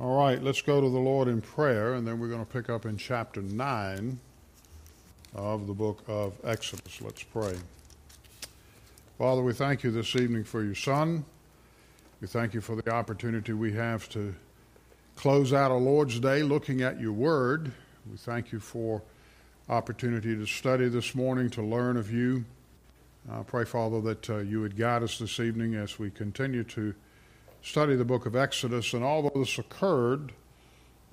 All 0.00 0.16
right, 0.16 0.42
let's 0.42 0.62
go 0.62 0.80
to 0.80 0.88
the 0.88 0.98
Lord 0.98 1.28
in 1.28 1.42
prayer, 1.42 1.92
and 1.92 2.08
then 2.08 2.18
we're 2.18 2.28
going 2.28 2.40
to 2.40 2.50
pick 2.50 2.70
up 2.70 2.86
in 2.86 2.96
chapter 2.96 3.42
9 3.42 4.18
of 5.34 5.66
the 5.66 5.74
book 5.74 6.02
of 6.08 6.32
Exodus. 6.42 7.02
Let's 7.02 7.22
pray. 7.22 7.54
Father, 9.18 9.42
we 9.42 9.52
thank 9.52 9.82
you 9.82 9.90
this 9.90 10.16
evening 10.16 10.44
for 10.44 10.64
your 10.64 10.74
Son. 10.74 11.26
We 12.22 12.28
thank 12.28 12.54
you 12.54 12.62
for 12.62 12.76
the 12.76 12.90
opportunity 12.90 13.52
we 13.52 13.74
have 13.74 14.08
to 14.10 14.34
close 15.16 15.52
out 15.52 15.70
a 15.70 15.74
Lord's 15.74 16.18
Day 16.18 16.42
looking 16.42 16.80
at 16.80 16.98
your 16.98 17.12
Word. 17.12 17.70
We 18.10 18.16
thank 18.16 18.52
you 18.52 18.58
for 18.58 19.02
opportunity 19.68 20.34
to 20.34 20.46
study 20.46 20.88
this 20.88 21.14
morning, 21.14 21.50
to 21.50 21.62
learn 21.62 21.98
of 21.98 22.10
you. 22.10 22.46
I 23.30 23.42
pray, 23.42 23.66
Father, 23.66 24.00
that 24.00 24.30
uh, 24.30 24.38
you 24.38 24.62
would 24.62 24.78
guide 24.78 25.02
us 25.02 25.18
this 25.18 25.38
evening 25.38 25.74
as 25.74 25.98
we 25.98 26.08
continue 26.08 26.64
to 26.64 26.94
study 27.62 27.96
the 27.96 28.04
book 28.04 28.26
of 28.26 28.36
Exodus, 28.36 28.92
and 28.94 29.04
although 29.04 29.38
this 29.38 29.58
occurred 29.58 30.32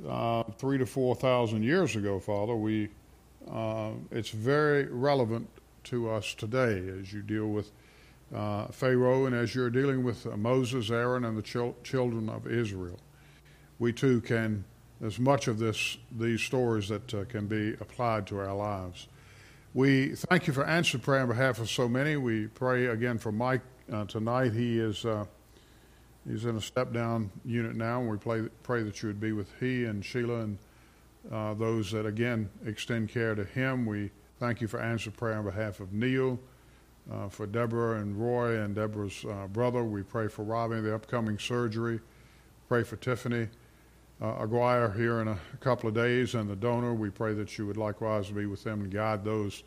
uh, 0.08 0.44
three 0.58 0.78
to 0.78 0.86
four 0.86 1.16
thousand 1.16 1.64
years 1.64 1.96
ago, 1.96 2.20
Father, 2.20 2.56
we 2.56 2.90
uh, 3.52 3.92
it's 4.12 4.30
very 4.30 4.86
relevant 4.86 5.50
to 5.86 6.10
us 6.10 6.34
today 6.34 6.90
as 7.00 7.14
you 7.14 7.22
deal 7.22 7.48
with 7.48 7.72
uh, 8.36 8.68
Pharaoh 8.68 9.26
and 9.26 9.36
as 9.36 9.56
you're 9.56 9.70
dealing 9.70 10.04
with 10.04 10.28
uh, 10.28 10.36
Moses, 10.36 10.92
Aaron, 10.92 11.24
and 11.24 11.38
the 11.38 11.42
chil- 11.42 11.76
children 11.84 12.30
of 12.30 12.48
Israel. 12.48 13.00
We 13.80 13.94
too 13.94 14.22
can. 14.22 14.66
There's 15.00 15.20
much 15.20 15.48
of 15.48 15.60
this 15.60 15.98
these 16.12 16.42
stories 16.42 16.90
that 16.90 17.14
uh, 17.14 17.26
can 17.26 17.48
be 17.48 17.74
applied 17.80 18.28
to 18.28 18.40
our 18.40 18.54
lives. 18.54 19.08
We 19.74 20.16
thank 20.16 20.48
you 20.48 20.54
for 20.54 20.66
answered 20.66 21.04
prayer 21.04 21.22
on 21.22 21.28
behalf 21.28 21.60
of 21.60 21.70
so 21.70 21.88
many. 21.88 22.18
We 22.18 22.48
pray 22.48 22.88
again 22.88 23.20
for 23.20 23.32
Mike 23.32 23.62
uh, 23.92 24.06
tonight. 24.06 24.54
He 24.54 24.80
is 24.80 25.06
He's 26.30 26.46
in 26.46 26.58
a 26.58 26.62
step 26.62 26.92
down 26.92 27.32
unit 27.46 27.76
now, 27.76 28.02
and 28.02 28.10
we 28.10 28.18
pray, 28.18 28.50
pray 28.64 28.84
that 28.84 29.02
you 29.02 29.08
would 29.08 29.20
be 29.20 29.32
with 29.32 29.50
he 29.60 29.86
and 29.86 30.04
Sheila 30.04 30.42
and 30.42 30.58
uh, 31.32 31.54
those 31.54 31.92
that, 31.92 32.06
again, 32.06 32.50
extend 32.66 33.10
care 33.10 33.36
to 33.36 33.44
him. 33.44 33.86
We 33.86 34.12
thank 34.40 34.62
you 34.62 34.68
for 34.68 34.80
answered 34.80 35.16
prayer 35.16 35.38
on 35.38 35.46
behalf 35.46 35.80
of 35.80 35.94
Neil, 35.94 36.40
uh, 37.12 37.30
for 37.30 37.46
Deborah 37.48 38.02
and 38.02 38.16
Roy 38.16 38.60
and 38.60 38.76
Deborah's 38.76 39.26
uh, 39.26 39.48
brother. 39.48 39.84
We 39.84 40.04
pray 40.04 40.28
for 40.28 40.44
Robbie, 40.44 40.82
the 40.82 40.94
upcoming 40.94 41.40
surgery. 41.40 42.00
Pray 42.68 42.84
for 42.84 42.98
Tiffany 42.98 43.48
uh, 44.22 44.44
Aguirre 44.44 44.92
here 44.96 45.22
in 45.22 45.28
a 45.28 45.38
couple 45.60 45.88
of 45.88 45.96
days, 45.96 46.36
and 46.36 46.50
the 46.50 46.56
donor. 46.56 46.94
We 46.94 47.10
pray 47.10 47.34
that 47.34 47.58
you 47.58 47.68
would 47.68 47.78
likewise 47.78 48.30
be 48.30 48.46
with 48.46 48.64
them 48.64 48.82
and 48.82 48.92
guide 48.92 49.24
those 49.24 49.64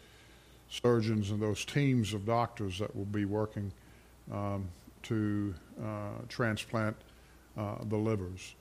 surgeons 0.68 1.30
and 1.30 1.40
those 1.40 1.64
teams 1.64 2.14
of 2.14 2.26
doctors 2.26 2.78
that 2.78 2.94
will 2.94 3.04
be 3.04 3.24
working 3.24 3.72
um, 4.32 4.68
to 5.04 5.54
uh, 5.82 5.86
transplant 6.28 6.96
uh, 7.56 7.76
the 7.84 7.96
livers. 7.96 8.54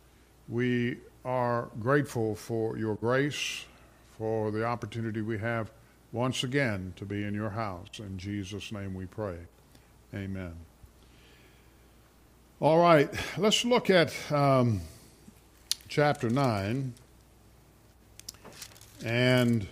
We 0.48 0.98
are 1.26 1.70
grateful 1.80 2.36
for 2.36 2.78
your 2.78 2.96
grace, 2.96 3.66
for 4.18 4.52
the 4.52 4.66
opportunity 4.66 5.22
we 5.22 5.38
have 5.40 5.72
once 6.12 6.44
again 6.44 6.94
to 6.96 7.06
be 7.06 7.24
in 7.24 7.34
your 7.34 7.52
house. 7.52 8.00
In 8.00 8.18
Jesus' 8.18 8.72
name 8.72 8.94
we 8.94 9.06
pray. 9.06 9.38
Amen. 10.14 10.54
All 12.62 12.80
right, 12.80 13.10
let's 13.38 13.64
look 13.64 13.90
at 13.90 14.14
um, 14.32 14.82
chapter 15.88 16.30
9 16.30 16.94
and 19.06 19.68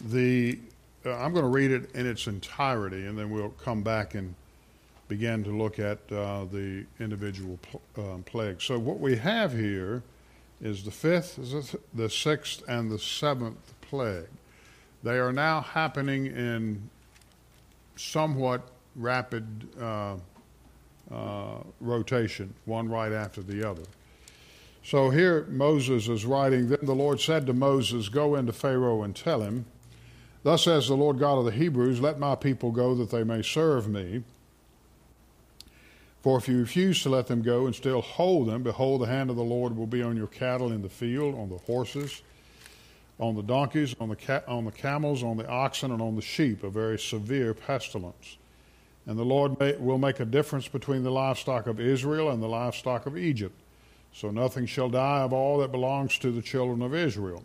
the 0.00 0.58
uh, 1.04 1.14
I'm 1.16 1.32
going 1.32 1.44
to 1.44 1.50
read 1.50 1.70
it 1.70 1.94
in 1.94 2.06
its 2.06 2.26
entirety 2.26 3.06
and 3.06 3.18
then 3.18 3.30
we'll 3.30 3.50
come 3.50 3.82
back 3.82 4.14
and 4.14 4.34
began 5.08 5.44
to 5.44 5.50
look 5.50 5.78
at 5.78 5.98
uh, 6.10 6.44
the 6.46 6.84
individual 7.00 7.58
pl- 7.62 7.82
um, 7.98 8.22
plagues. 8.22 8.64
So, 8.64 8.78
what 8.78 9.00
we 9.00 9.16
have 9.16 9.52
here 9.52 10.02
is 10.60 10.84
the 10.84 10.90
fifth, 10.90 11.38
the 11.94 12.08
sixth, 12.08 12.62
and 12.68 12.90
the 12.90 12.98
seventh 12.98 13.74
plague. 13.82 14.28
They 15.02 15.18
are 15.18 15.32
now 15.32 15.60
happening 15.60 16.26
in 16.26 16.88
somewhat 17.96 18.62
rapid 18.96 19.68
uh, 19.80 20.16
uh, 21.10 21.58
rotation, 21.80 22.54
one 22.64 22.88
right 22.88 23.12
after 23.12 23.42
the 23.42 23.68
other. 23.68 23.82
So 24.82 25.10
here 25.10 25.44
Moses 25.48 26.08
is 26.08 26.24
writing 26.24 26.68
Then 26.68 26.80
the 26.82 26.94
Lord 26.94 27.20
said 27.20 27.46
to 27.46 27.52
Moses, 27.52 28.08
Go 28.08 28.34
into 28.34 28.52
Pharaoh 28.52 29.02
and 29.02 29.16
tell 29.16 29.40
him, 29.40 29.66
Thus 30.42 30.64
says 30.64 30.88
the 30.88 30.94
Lord 30.94 31.18
God 31.18 31.38
of 31.38 31.46
the 31.46 31.52
Hebrews, 31.52 32.00
Let 32.00 32.18
my 32.18 32.34
people 32.34 32.70
go 32.70 32.94
that 32.94 33.10
they 33.10 33.24
may 33.24 33.42
serve 33.42 33.88
me. 33.88 34.22
For 36.24 36.38
if 36.38 36.48
you 36.48 36.58
refuse 36.58 37.02
to 37.02 37.10
let 37.10 37.26
them 37.26 37.42
go 37.42 37.66
and 37.66 37.74
still 37.74 38.00
hold 38.00 38.48
them, 38.48 38.62
behold, 38.62 39.02
the 39.02 39.06
hand 39.06 39.28
of 39.28 39.36
the 39.36 39.44
Lord 39.44 39.76
will 39.76 39.86
be 39.86 40.02
on 40.02 40.16
your 40.16 40.26
cattle 40.26 40.72
in 40.72 40.80
the 40.80 40.88
field, 40.88 41.34
on 41.34 41.50
the 41.50 41.58
horses, 41.58 42.22
on 43.18 43.34
the 43.34 43.42
donkeys, 43.42 43.94
on 44.00 44.08
the, 44.08 44.16
ca- 44.16 44.40
on 44.48 44.64
the 44.64 44.72
camels, 44.72 45.22
on 45.22 45.36
the 45.36 45.46
oxen, 45.46 45.92
and 45.92 46.00
on 46.00 46.16
the 46.16 46.22
sheep, 46.22 46.64
a 46.64 46.70
very 46.70 46.98
severe 46.98 47.52
pestilence. 47.52 48.38
And 49.04 49.18
the 49.18 49.22
Lord 49.22 49.60
may, 49.60 49.76
will 49.76 49.98
make 49.98 50.18
a 50.18 50.24
difference 50.24 50.66
between 50.66 51.02
the 51.02 51.10
livestock 51.10 51.66
of 51.66 51.78
Israel 51.78 52.30
and 52.30 52.42
the 52.42 52.48
livestock 52.48 53.04
of 53.04 53.18
Egypt. 53.18 53.60
So 54.14 54.30
nothing 54.30 54.64
shall 54.64 54.88
die 54.88 55.20
of 55.20 55.34
all 55.34 55.58
that 55.58 55.72
belongs 55.72 56.16
to 56.20 56.32
the 56.32 56.40
children 56.40 56.80
of 56.80 56.94
Israel. 56.94 57.44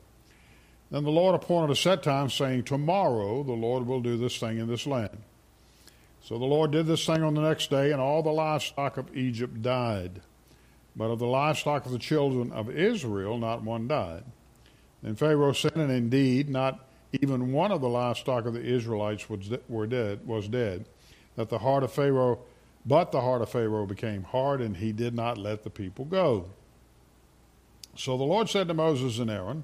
Then 0.90 1.04
the 1.04 1.12
Lord 1.12 1.36
appointed 1.36 1.70
a 1.70 1.76
set 1.76 2.02
time, 2.02 2.30
saying, 2.30 2.64
Tomorrow 2.64 3.44
the 3.44 3.52
Lord 3.52 3.86
will 3.86 4.00
do 4.00 4.16
this 4.16 4.38
thing 4.38 4.58
in 4.58 4.70
this 4.70 4.88
land. 4.88 5.18
So 6.22 6.38
the 6.38 6.46
Lord 6.46 6.72
did 6.72 6.86
this 6.86 7.06
thing 7.06 7.24
on 7.24 7.34
the 7.34 7.42
next 7.42 7.70
day, 7.70 7.92
and 7.92 8.02
all 8.02 8.22
the 8.22 8.30
livestock 8.30 8.98
of 8.98 9.16
Egypt 9.16 9.62
died. 9.62 10.22
But 10.96 11.12
of 11.12 11.20
the 11.20 11.28
livestock 11.28 11.86
of 11.86 11.92
the 11.92 12.00
children 12.00 12.52
of 12.52 12.70
Israel, 12.70 13.38
not 13.38 13.64
one 13.64 13.88
died. 13.88 14.24
Then 15.02 15.16
Pharaoh 15.16 15.54
said, 15.54 15.76
and 15.76 15.92
indeed, 15.92 16.50
not 16.50 16.86
even 17.22 17.54
one 17.54 17.72
of 17.72 17.82
the 17.82 17.90
livestock 17.90 18.46
of 18.46 18.54
the 18.54 18.64
Israelites 18.64 19.30
was, 19.30 19.50
were 19.68 19.88
dead, 19.88 20.28
was 20.28 20.48
dead, 20.48 20.86
that 21.36 21.50
the 21.50 21.60
heart 21.60 21.84
of 21.84 21.92
Pharaoh, 21.92 22.40
but 22.86 23.12
the 23.12 23.22
heart 23.22 23.42
of 23.42 23.50
Pharaoh 23.50 23.86
became 23.86 24.24
hard, 24.24 24.62
and 24.62 24.78
he 24.78 24.92
did 24.92 25.16
not 25.16 25.38
let 25.38 25.64
the 25.64 25.70
people 25.70 26.06
go. 26.06 26.50
So 27.96 28.18
the 28.18 28.24
Lord 28.24 28.50
said 28.50 28.68
to 28.68 28.74
Moses 28.74 29.20
and 29.20 29.32
Aaron, 29.32 29.64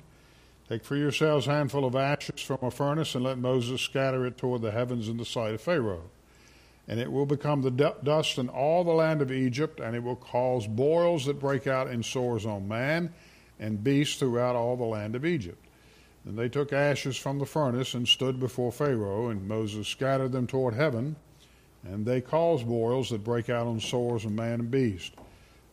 Take 0.68 0.84
for 0.84 0.96
yourselves 0.96 1.48
a 1.48 1.52
handful 1.52 1.86
of 1.86 1.96
ashes 1.96 2.42
from 2.42 2.58
a 2.62 2.72
furnace, 2.72 3.14
and 3.14 3.24
let 3.24 3.38
Moses 3.38 3.82
scatter 3.82 4.26
it 4.26 4.38
toward 4.38 4.62
the 4.62 4.72
heavens 4.72 5.08
in 5.10 5.18
the 5.18 5.26
sight 5.26 5.54
of 5.54 5.62
Pharaoh 5.62 6.10
and 6.88 7.00
it 7.00 7.12
will 7.12 7.25
become 7.25 7.62
the 7.62 7.96
dust 8.03 8.38
in 8.38 8.50
all 8.50 8.84
the 8.84 8.91
land 8.91 9.22
of 9.22 9.31
Egypt, 9.31 9.79
and 9.79 9.96
it 9.96 10.03
will 10.03 10.16
cause 10.16 10.68
boils 10.68 11.25
that 11.25 11.40
break 11.40 11.66
out 11.68 11.90
in 11.90 12.03
sores 12.03 12.46
on 12.46 12.68
man 12.68 13.13
and 13.59 13.84
beast 13.84 14.19
throughout 14.19 14.56
all 14.56 14.78
the 14.78 14.84
land 14.84 15.16
of 15.16 15.25
Egypt. 15.25 15.63
And 16.25 16.38
they 16.38 16.50
took 16.50 16.74
ashes 16.74 17.18
from 17.18 17.40
the 17.40 17.45
furnace 17.45 17.94
and 17.94 18.07
stood 18.07 18.40
before 18.40 18.72
Pharaoh, 18.72 19.29
and 19.29 19.47
Moses 19.47 19.88
scattered 19.88 20.31
them 20.31 20.47
toward 20.47 20.74
heaven, 20.74 21.16
and 21.84 22.06
they 22.06 22.22
caused 22.22 22.68
boils 22.68 23.09
that 23.09 23.24
break 23.24 23.50
out 23.50 23.68
on 23.68 23.79
sores 23.79 24.25
of 24.25 24.31
man 24.31 24.59
and 24.59 24.72
beast. 24.72 25.13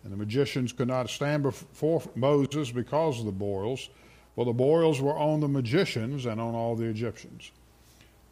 And 0.05 0.13
the 0.13 0.17
magicians 0.17 0.73
could 0.73 0.89
not 0.89 1.09
stand 1.09 1.43
before 1.43 2.03
Moses 2.15 2.71
because 2.71 3.21
of 3.21 3.27
the 3.27 3.33
boils, 3.33 3.89
for 4.35 4.45
the 4.45 4.53
boils 4.53 5.01
were 5.01 5.17
on 5.17 5.41
the 5.41 5.49
magicians 5.49 6.27
and 6.27 6.41
on 6.41 6.55
all 6.55 6.75
the 6.75 6.87
Egyptians. 6.87 7.51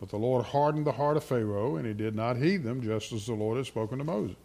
But 0.00 0.08
the 0.08 0.16
Lord 0.16 0.46
hardened 0.46 0.86
the 0.86 0.92
heart 0.92 1.18
of 1.18 1.24
Pharaoh, 1.24 1.76
and 1.76 1.86
he 1.86 1.92
did 1.92 2.16
not 2.16 2.38
heed 2.38 2.64
them, 2.64 2.82
just 2.82 3.12
as 3.12 3.26
the 3.26 3.34
Lord 3.34 3.58
had 3.58 3.66
spoken 3.66 3.98
to 3.98 4.04
Moses. 4.04 4.36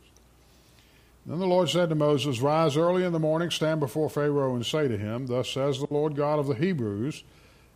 Then 1.25 1.39
the 1.39 1.47
Lord 1.47 1.69
said 1.69 1.89
to 1.89 1.95
Moses, 1.95 2.41
Rise 2.41 2.77
early 2.77 3.03
in 3.03 3.13
the 3.13 3.19
morning, 3.19 3.49
stand 3.49 3.79
before 3.79 4.09
Pharaoh, 4.09 4.53
and 4.53 4.65
say 4.65 4.87
to 4.87 4.97
him, 4.97 5.25
Thus 5.25 5.49
says 5.49 5.79
the 5.79 5.87
Lord 5.89 6.15
God 6.15 6.39
of 6.39 6.47
the 6.47 6.55
Hebrews, 6.55 7.23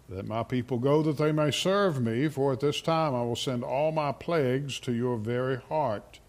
Let 0.09 0.27
my 0.27 0.43
people 0.43 0.77
go 0.77 1.01
that 1.01 1.17
they 1.17 1.31
may 1.31 1.51
serve 1.51 2.01
me, 2.01 2.27
for 2.27 2.51
at 2.51 2.59
this 2.59 2.81
time 2.81 3.15
I 3.15 3.23
will 3.23 3.37
send 3.37 3.63
all 3.63 3.91
my 3.91 4.11
plagues 4.11 4.79
to 4.81 4.91
your 4.91 5.17
very 5.17 5.55
heart, 5.55 6.19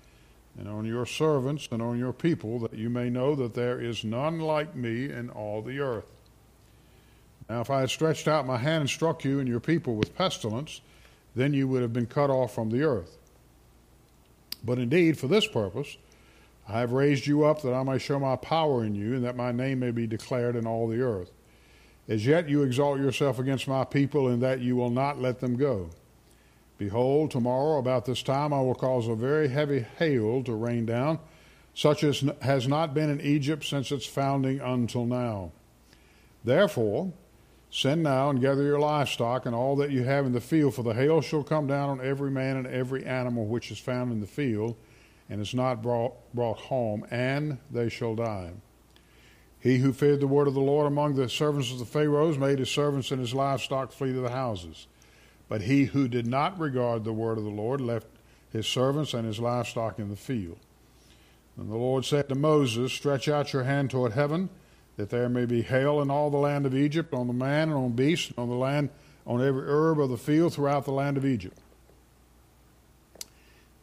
and 0.56 0.68
on 0.68 0.86
your 0.86 1.04
servants 1.04 1.68
and 1.70 1.82
on 1.82 1.98
your 1.98 2.12
people, 2.12 2.60
that 2.60 2.74
you 2.74 2.88
may 2.88 3.10
know 3.10 3.34
that 3.34 3.54
there 3.54 3.80
is 3.80 4.04
none 4.04 4.38
like 4.38 4.74
me 4.76 5.10
in 5.10 5.30
all 5.30 5.62
the 5.62 5.80
earth. 5.80 6.10
Now, 7.50 7.60
if 7.60 7.70
I 7.70 7.80
had 7.80 7.90
stretched 7.90 8.28
out 8.28 8.46
my 8.46 8.58
hand 8.58 8.82
and 8.82 8.90
struck 8.90 9.24
you 9.24 9.40
and 9.40 9.48
your 9.48 9.60
people 9.60 9.96
with 9.96 10.14
pestilence, 10.14 10.80
then 11.34 11.54
you 11.54 11.68
would 11.68 11.82
have 11.82 11.92
been 11.92 12.06
cut 12.06 12.30
off 12.30 12.54
from 12.54 12.70
the 12.70 12.82
earth. 12.82 13.16
But 14.64 14.78
indeed, 14.78 15.18
for 15.18 15.26
this 15.26 15.46
purpose, 15.46 15.96
I 16.68 16.80
have 16.80 16.92
raised 16.92 17.26
you 17.26 17.44
up 17.44 17.62
that 17.62 17.74
I 17.74 17.82
may 17.82 17.98
show 17.98 18.18
my 18.18 18.36
power 18.36 18.84
in 18.84 18.94
you, 18.94 19.14
and 19.14 19.24
that 19.24 19.36
my 19.36 19.52
name 19.52 19.80
may 19.80 19.90
be 19.90 20.06
declared 20.06 20.56
in 20.56 20.66
all 20.66 20.86
the 20.86 21.00
earth. 21.00 21.30
As 22.08 22.26
yet 22.26 22.48
you 22.48 22.62
exalt 22.62 22.98
yourself 22.98 23.38
against 23.38 23.68
my 23.68 23.84
people, 23.84 24.28
in 24.28 24.40
that 24.40 24.60
you 24.60 24.76
will 24.76 24.90
not 24.90 25.20
let 25.20 25.40
them 25.40 25.56
go. 25.56 25.90
Behold, 26.78 27.30
tomorrow 27.30 27.78
about 27.78 28.06
this 28.06 28.22
time 28.22 28.52
I 28.52 28.60
will 28.60 28.74
cause 28.74 29.06
a 29.06 29.14
very 29.14 29.48
heavy 29.48 29.84
hail 29.98 30.42
to 30.44 30.54
rain 30.54 30.86
down, 30.86 31.18
such 31.74 32.02
as 32.02 32.24
has 32.42 32.66
not 32.66 32.94
been 32.94 33.10
in 33.10 33.20
Egypt 33.20 33.64
since 33.64 33.92
its 33.92 34.06
founding 34.06 34.60
until 34.60 35.04
now. 35.04 35.52
Therefore, 36.44 37.12
Send 37.70 38.02
now 38.02 38.30
and 38.30 38.40
gather 38.40 38.64
your 38.64 38.80
livestock 38.80 39.46
and 39.46 39.54
all 39.54 39.76
that 39.76 39.90
you 39.90 40.02
have 40.02 40.26
in 40.26 40.32
the 40.32 40.40
field, 40.40 40.74
for 40.74 40.82
the 40.82 40.94
hail 40.94 41.20
shall 41.20 41.44
come 41.44 41.68
down 41.68 41.88
on 41.88 42.04
every 42.04 42.30
man 42.30 42.56
and 42.56 42.66
every 42.66 43.04
animal 43.06 43.46
which 43.46 43.70
is 43.70 43.78
found 43.78 44.10
in 44.10 44.20
the 44.20 44.26
field, 44.26 44.76
and 45.28 45.40
is 45.40 45.54
not 45.54 45.80
brought, 45.80 46.14
brought 46.34 46.58
home, 46.58 47.06
and 47.10 47.58
they 47.70 47.88
shall 47.88 48.16
die. 48.16 48.50
He 49.60 49.78
who 49.78 49.92
feared 49.92 50.20
the 50.20 50.26
word 50.26 50.48
of 50.48 50.54
the 50.54 50.60
Lord 50.60 50.86
among 50.86 51.14
the 51.14 51.28
servants 51.28 51.70
of 51.70 51.78
the 51.78 51.84
Pharaohs 51.84 52.38
made 52.38 52.58
his 52.58 52.70
servants 52.70 53.12
and 53.12 53.20
his 53.20 53.34
livestock 53.34 53.92
flee 53.92 54.12
to 54.14 54.20
the 54.20 54.30
houses. 54.30 54.88
But 55.48 55.62
he 55.62 55.84
who 55.84 56.08
did 56.08 56.26
not 56.26 56.58
regard 56.58 57.04
the 57.04 57.12
word 57.12 57.38
of 57.38 57.44
the 57.44 57.50
Lord 57.50 57.80
left 57.80 58.06
his 58.50 58.66
servants 58.66 59.14
and 59.14 59.26
his 59.26 59.38
livestock 59.38 59.98
in 59.98 60.08
the 60.08 60.16
field. 60.16 60.58
And 61.56 61.70
the 61.70 61.76
Lord 61.76 62.04
said 62.04 62.28
to 62.30 62.34
Moses, 62.34 62.92
Stretch 62.92 63.28
out 63.28 63.52
your 63.52 63.64
hand 63.64 63.90
toward 63.90 64.12
heaven, 64.12 64.48
that 65.00 65.08
there 65.08 65.30
may 65.30 65.46
be 65.46 65.62
hail 65.62 66.02
in 66.02 66.10
all 66.10 66.28
the 66.28 66.36
land 66.36 66.66
of 66.66 66.74
Egypt, 66.74 67.14
on 67.14 67.26
the 67.26 67.32
man 67.32 67.70
and 67.70 67.78
on 67.78 67.92
beast, 67.92 68.28
and 68.28 68.38
on 68.38 68.50
the 68.50 68.54
land, 68.54 68.90
on 69.26 69.42
every 69.42 69.64
herb 69.66 69.98
of 69.98 70.10
the 70.10 70.18
field 70.18 70.52
throughout 70.52 70.84
the 70.84 70.92
land 70.92 71.16
of 71.16 71.24
Egypt. 71.24 71.56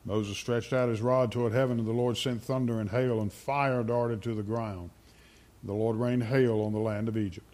Moses 0.06 0.38
stretched 0.38 0.74
out 0.74 0.90
his 0.90 1.02
rod 1.02 1.32
toward 1.32 1.54
heaven, 1.54 1.80
and 1.80 1.88
the 1.88 1.92
Lord 1.92 2.18
sent 2.18 2.44
thunder 2.44 2.80
and 2.80 2.92
hail, 2.92 3.20
and 3.20 3.34
fire 3.34 3.82
darted 3.82 4.22
to 4.24 4.36
the 4.36 4.44
ground. 4.44 4.92
The 5.64 5.74
Lord 5.74 5.98
rained 5.98 6.24
hail 6.24 6.62
on 6.62 6.72
the 6.72 6.80
land 6.80 7.08
of 7.08 7.18
Egypt. 7.18 7.48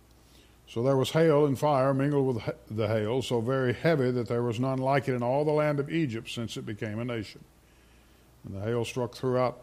So 0.68 0.84
there 0.84 0.98
was 0.98 1.12
hail 1.12 1.46
and 1.46 1.58
fire 1.58 1.94
mingled 1.94 2.36
with 2.36 2.56
the 2.70 2.90
hail, 2.90 3.22
so 3.22 3.40
very 3.40 3.72
heavy 3.72 4.12
that 4.12 4.28
there 4.28 4.44
was 4.44 4.60
none 4.60 4.80
like 4.80 5.08
it 5.08 5.16
in 5.16 5.24
all 5.24 5.46
the 5.46 5.52
land 5.52 5.80
of 5.80 5.90
Egypt 5.90 6.30
since 6.30 6.58
it 6.58 6.66
became 6.66 7.00
a 7.00 7.06
nation. 7.06 7.42
And 8.44 8.56
the 8.56 8.66
hail 8.66 8.84
struck 8.84 9.16
throughout 9.16 9.58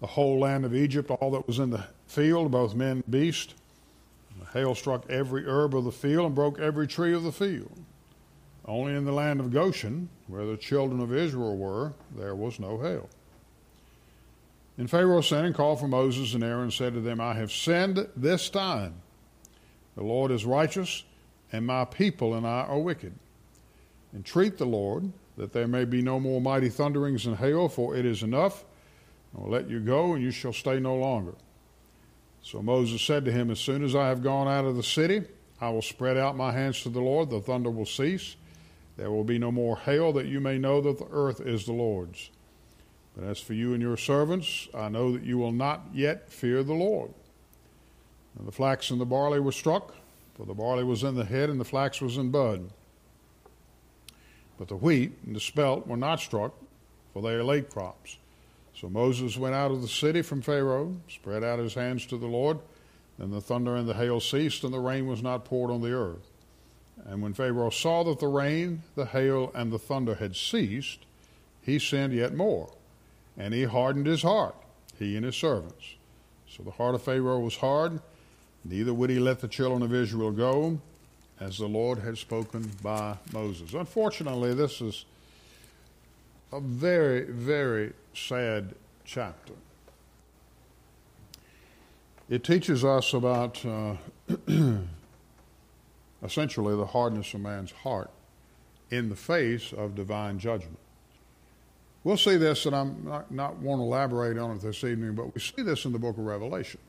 the 0.00 0.06
whole 0.06 0.38
land 0.38 0.64
of 0.64 0.74
Egypt, 0.74 1.10
all 1.10 1.30
that 1.32 1.46
was 1.46 1.58
in 1.58 1.70
the 1.70 1.84
field, 2.06 2.50
both 2.50 2.74
men 2.74 2.98
and 2.98 3.10
beast. 3.10 3.54
The 4.38 4.46
hail 4.58 4.74
struck 4.74 5.08
every 5.10 5.46
herb 5.46 5.74
of 5.74 5.84
the 5.84 5.92
field 5.92 6.26
and 6.26 6.34
broke 6.34 6.58
every 6.58 6.86
tree 6.86 7.14
of 7.14 7.22
the 7.22 7.32
field. 7.32 7.72
Only 8.66 8.94
in 8.94 9.04
the 9.04 9.12
land 9.12 9.40
of 9.40 9.52
Goshen, 9.52 10.08
where 10.26 10.44
the 10.44 10.56
children 10.56 11.00
of 11.00 11.14
Israel 11.14 11.56
were, 11.56 11.94
there 12.14 12.34
was 12.34 12.58
no 12.58 12.78
hail. 12.78 13.08
And 14.76 14.90
Pharaoh 14.90 15.22
sent 15.22 15.46
and 15.46 15.54
called 15.54 15.80
for 15.80 15.88
Moses 15.88 16.34
and 16.34 16.44
Aaron 16.44 16.64
and 16.64 16.72
said 16.72 16.92
to 16.94 17.00
them, 17.00 17.20
I 17.20 17.34
have 17.34 17.50
sinned 17.50 18.06
this 18.14 18.50
time. 18.50 18.94
The 19.96 20.02
Lord 20.02 20.30
is 20.30 20.44
righteous, 20.44 21.04
and 21.50 21.64
my 21.64 21.86
people 21.86 22.34
and 22.34 22.46
I 22.46 22.62
are 22.62 22.78
wicked. 22.78 23.14
Entreat 24.14 24.58
the 24.58 24.66
Lord 24.66 25.12
that 25.38 25.52
there 25.52 25.66
may 25.66 25.86
be 25.86 26.02
no 26.02 26.20
more 26.20 26.40
mighty 26.40 26.68
thunderings 26.68 27.24
and 27.24 27.36
hail, 27.36 27.68
for 27.68 27.96
it 27.96 28.04
is 28.04 28.22
enough. 28.22 28.64
I 29.36 29.42
will 29.42 29.50
let 29.50 29.68
you 29.68 29.80
go, 29.80 30.14
and 30.14 30.22
you 30.22 30.30
shall 30.30 30.52
stay 30.52 30.80
no 30.80 30.96
longer. 30.96 31.34
So 32.42 32.62
Moses 32.62 33.02
said 33.02 33.24
to 33.24 33.32
him, 33.32 33.50
As 33.50 33.58
soon 33.58 33.84
as 33.84 33.94
I 33.94 34.08
have 34.08 34.22
gone 34.22 34.48
out 34.48 34.64
of 34.64 34.76
the 34.76 34.82
city, 34.82 35.22
I 35.60 35.70
will 35.70 35.82
spread 35.82 36.16
out 36.16 36.36
my 36.36 36.52
hands 36.52 36.82
to 36.82 36.88
the 36.88 37.00
Lord, 37.00 37.30
the 37.30 37.40
thunder 37.40 37.70
will 37.70 37.86
cease. 37.86 38.36
There 38.96 39.10
will 39.10 39.24
be 39.24 39.38
no 39.38 39.52
more 39.52 39.76
hail, 39.76 40.12
that 40.14 40.26
you 40.26 40.40
may 40.40 40.58
know 40.58 40.80
that 40.80 40.98
the 40.98 41.08
earth 41.10 41.40
is 41.40 41.66
the 41.66 41.72
Lord's. 41.72 42.30
But 43.14 43.24
as 43.24 43.40
for 43.40 43.54
you 43.54 43.72
and 43.72 43.82
your 43.82 43.96
servants, 43.96 44.68
I 44.74 44.88
know 44.88 45.12
that 45.12 45.22
you 45.22 45.38
will 45.38 45.52
not 45.52 45.86
yet 45.92 46.30
fear 46.30 46.62
the 46.62 46.74
Lord. 46.74 47.12
And 48.38 48.46
the 48.46 48.52
flax 48.52 48.90
and 48.90 49.00
the 49.00 49.06
barley 49.06 49.40
were 49.40 49.52
struck, 49.52 49.94
for 50.34 50.44
the 50.44 50.54
barley 50.54 50.84
was 50.84 51.02
in 51.02 51.14
the 51.14 51.24
head 51.24 51.48
and 51.48 51.58
the 51.58 51.64
flax 51.64 52.00
was 52.00 52.18
in 52.18 52.30
bud. 52.30 52.70
But 54.58 54.68
the 54.68 54.76
wheat 54.76 55.12
and 55.26 55.34
the 55.34 55.40
spelt 55.40 55.86
were 55.86 55.96
not 55.96 56.20
struck, 56.20 56.54
for 57.12 57.22
they 57.22 57.32
are 57.32 57.44
late 57.44 57.70
crops. 57.70 58.18
So 58.80 58.88
Moses 58.88 59.36
went 59.38 59.54
out 59.54 59.70
of 59.70 59.80
the 59.80 59.88
city 59.88 60.22
from 60.22 60.42
Pharaoh, 60.42 60.96
spread 61.08 61.42
out 61.42 61.58
his 61.58 61.74
hands 61.74 62.06
to 62.06 62.18
the 62.18 62.26
Lord. 62.26 62.58
and 63.18 63.32
the 63.32 63.40
thunder 63.40 63.76
and 63.76 63.88
the 63.88 63.94
hail 63.94 64.20
ceased, 64.20 64.62
and 64.62 64.74
the 64.74 64.78
rain 64.78 65.06
was 65.06 65.22
not 65.22 65.46
poured 65.46 65.70
on 65.70 65.80
the 65.80 65.92
earth. 65.92 66.30
And 67.06 67.22
when 67.22 67.32
Pharaoh 67.32 67.70
saw 67.70 68.04
that 68.04 68.20
the 68.20 68.26
rain, 68.26 68.82
the 68.94 69.06
hail, 69.06 69.50
and 69.54 69.72
the 69.72 69.78
thunder 69.78 70.16
had 70.16 70.36
ceased, 70.36 70.98
he 71.62 71.78
sinned 71.78 72.12
yet 72.12 72.34
more 72.34 72.70
and 73.36 73.52
he 73.52 73.64
hardened 73.64 74.06
his 74.06 74.22
heart, 74.22 74.54
he 74.98 75.16
and 75.16 75.24
his 75.24 75.36
servants. 75.36 75.94
So 76.48 76.62
the 76.62 76.70
heart 76.70 76.94
of 76.94 77.02
Pharaoh 77.02 77.40
was 77.40 77.56
hard, 77.56 78.00
neither 78.64 78.94
would 78.94 79.10
he 79.10 79.18
let 79.18 79.40
the 79.40 79.48
children 79.48 79.82
of 79.82 79.92
Israel 79.92 80.30
go, 80.30 80.80
as 81.38 81.58
the 81.58 81.66
Lord 81.66 81.98
had 81.98 82.16
spoken 82.16 82.70
by 82.82 83.16
Moses. 83.32 83.74
Unfortunately, 83.74 84.54
this 84.54 84.80
is 84.80 85.04
a 86.50 86.60
very, 86.60 87.24
very 87.24 87.92
sad 88.16 88.74
chapter. 89.04 89.52
It 92.28 92.42
teaches 92.42 92.84
us 92.84 93.14
about 93.14 93.64
uh, 93.64 93.96
essentially 96.22 96.76
the 96.76 96.86
hardness 96.86 97.34
of 97.34 97.40
man's 97.40 97.70
heart 97.70 98.10
in 98.90 99.08
the 99.10 99.16
face 99.16 99.72
of 99.72 99.94
divine 99.94 100.38
judgment. 100.38 100.78
We'll 102.02 102.16
see 102.16 102.36
this, 102.36 102.66
and 102.66 102.74
I'm 102.74 103.04
not, 103.04 103.30
not 103.30 103.56
want 103.56 103.80
to 103.80 103.82
elaborate 103.82 104.38
on 104.38 104.56
it 104.56 104.62
this 104.62 104.82
evening, 104.82 105.14
but 105.14 105.34
we 105.34 105.40
see 105.40 105.62
this 105.62 105.84
in 105.84 105.92
the 105.92 105.98
book 105.98 106.16
of 106.16 106.24
Revelation. 106.24 106.80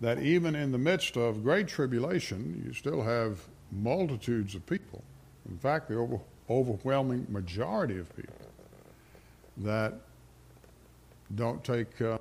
That 0.00 0.20
even 0.20 0.54
in 0.54 0.72
the 0.72 0.78
midst 0.78 1.16
of 1.16 1.42
great 1.42 1.68
tribulation, 1.68 2.62
you 2.64 2.72
still 2.72 3.02
have 3.02 3.38
multitudes 3.70 4.54
of 4.54 4.64
people. 4.66 5.02
In 5.48 5.58
fact, 5.58 5.88
the 5.88 5.96
over, 5.96 6.20
overwhelming 6.48 7.26
majority 7.30 7.98
of 7.98 8.14
people 8.16 8.43
that 9.58 9.94
don't 11.34 11.62
take 11.64 12.00
uh, 12.00 12.18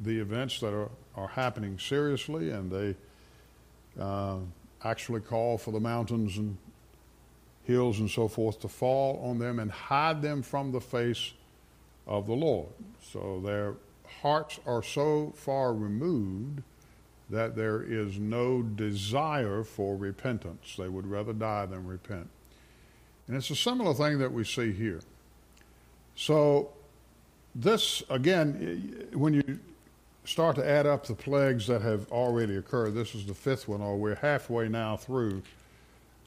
the 0.00 0.18
events 0.18 0.60
that 0.60 0.72
are, 0.72 0.90
are 1.16 1.28
happening 1.28 1.78
seriously 1.78 2.50
and 2.50 2.70
they 2.70 2.96
uh, 4.00 4.38
actually 4.84 5.20
call 5.20 5.58
for 5.58 5.70
the 5.70 5.80
mountains 5.80 6.38
and 6.38 6.56
hills 7.64 8.00
and 8.00 8.10
so 8.10 8.28
forth 8.28 8.60
to 8.60 8.68
fall 8.68 9.20
on 9.24 9.38
them 9.38 9.58
and 9.58 9.70
hide 9.70 10.22
them 10.22 10.42
from 10.42 10.72
the 10.72 10.80
face 10.80 11.32
of 12.06 12.26
the 12.26 12.34
Lord. 12.34 12.68
So 13.00 13.40
their 13.44 13.74
hearts 14.22 14.58
are 14.66 14.82
so 14.82 15.32
far 15.36 15.72
removed 15.72 16.62
that 17.30 17.56
there 17.56 17.82
is 17.82 18.18
no 18.18 18.62
desire 18.62 19.62
for 19.62 19.96
repentance. 19.96 20.74
They 20.76 20.88
would 20.88 21.06
rather 21.06 21.32
die 21.32 21.66
than 21.66 21.86
repent. 21.86 22.28
And 23.26 23.36
it's 23.36 23.50
a 23.50 23.56
similar 23.56 23.94
thing 23.94 24.18
that 24.18 24.32
we 24.32 24.44
see 24.44 24.72
here. 24.72 25.00
So, 26.14 26.72
this, 27.54 28.02
again, 28.08 29.08
when 29.12 29.34
you 29.34 29.58
start 30.24 30.56
to 30.56 30.68
add 30.68 30.86
up 30.86 31.06
the 31.06 31.14
plagues 31.14 31.66
that 31.66 31.82
have 31.82 32.10
already 32.10 32.56
occurred, 32.56 32.94
this 32.94 33.14
is 33.14 33.26
the 33.26 33.34
fifth 33.34 33.68
one, 33.68 33.80
or 33.80 33.96
we're 33.96 34.14
halfway 34.14 34.68
now 34.68 34.96
through 34.96 35.42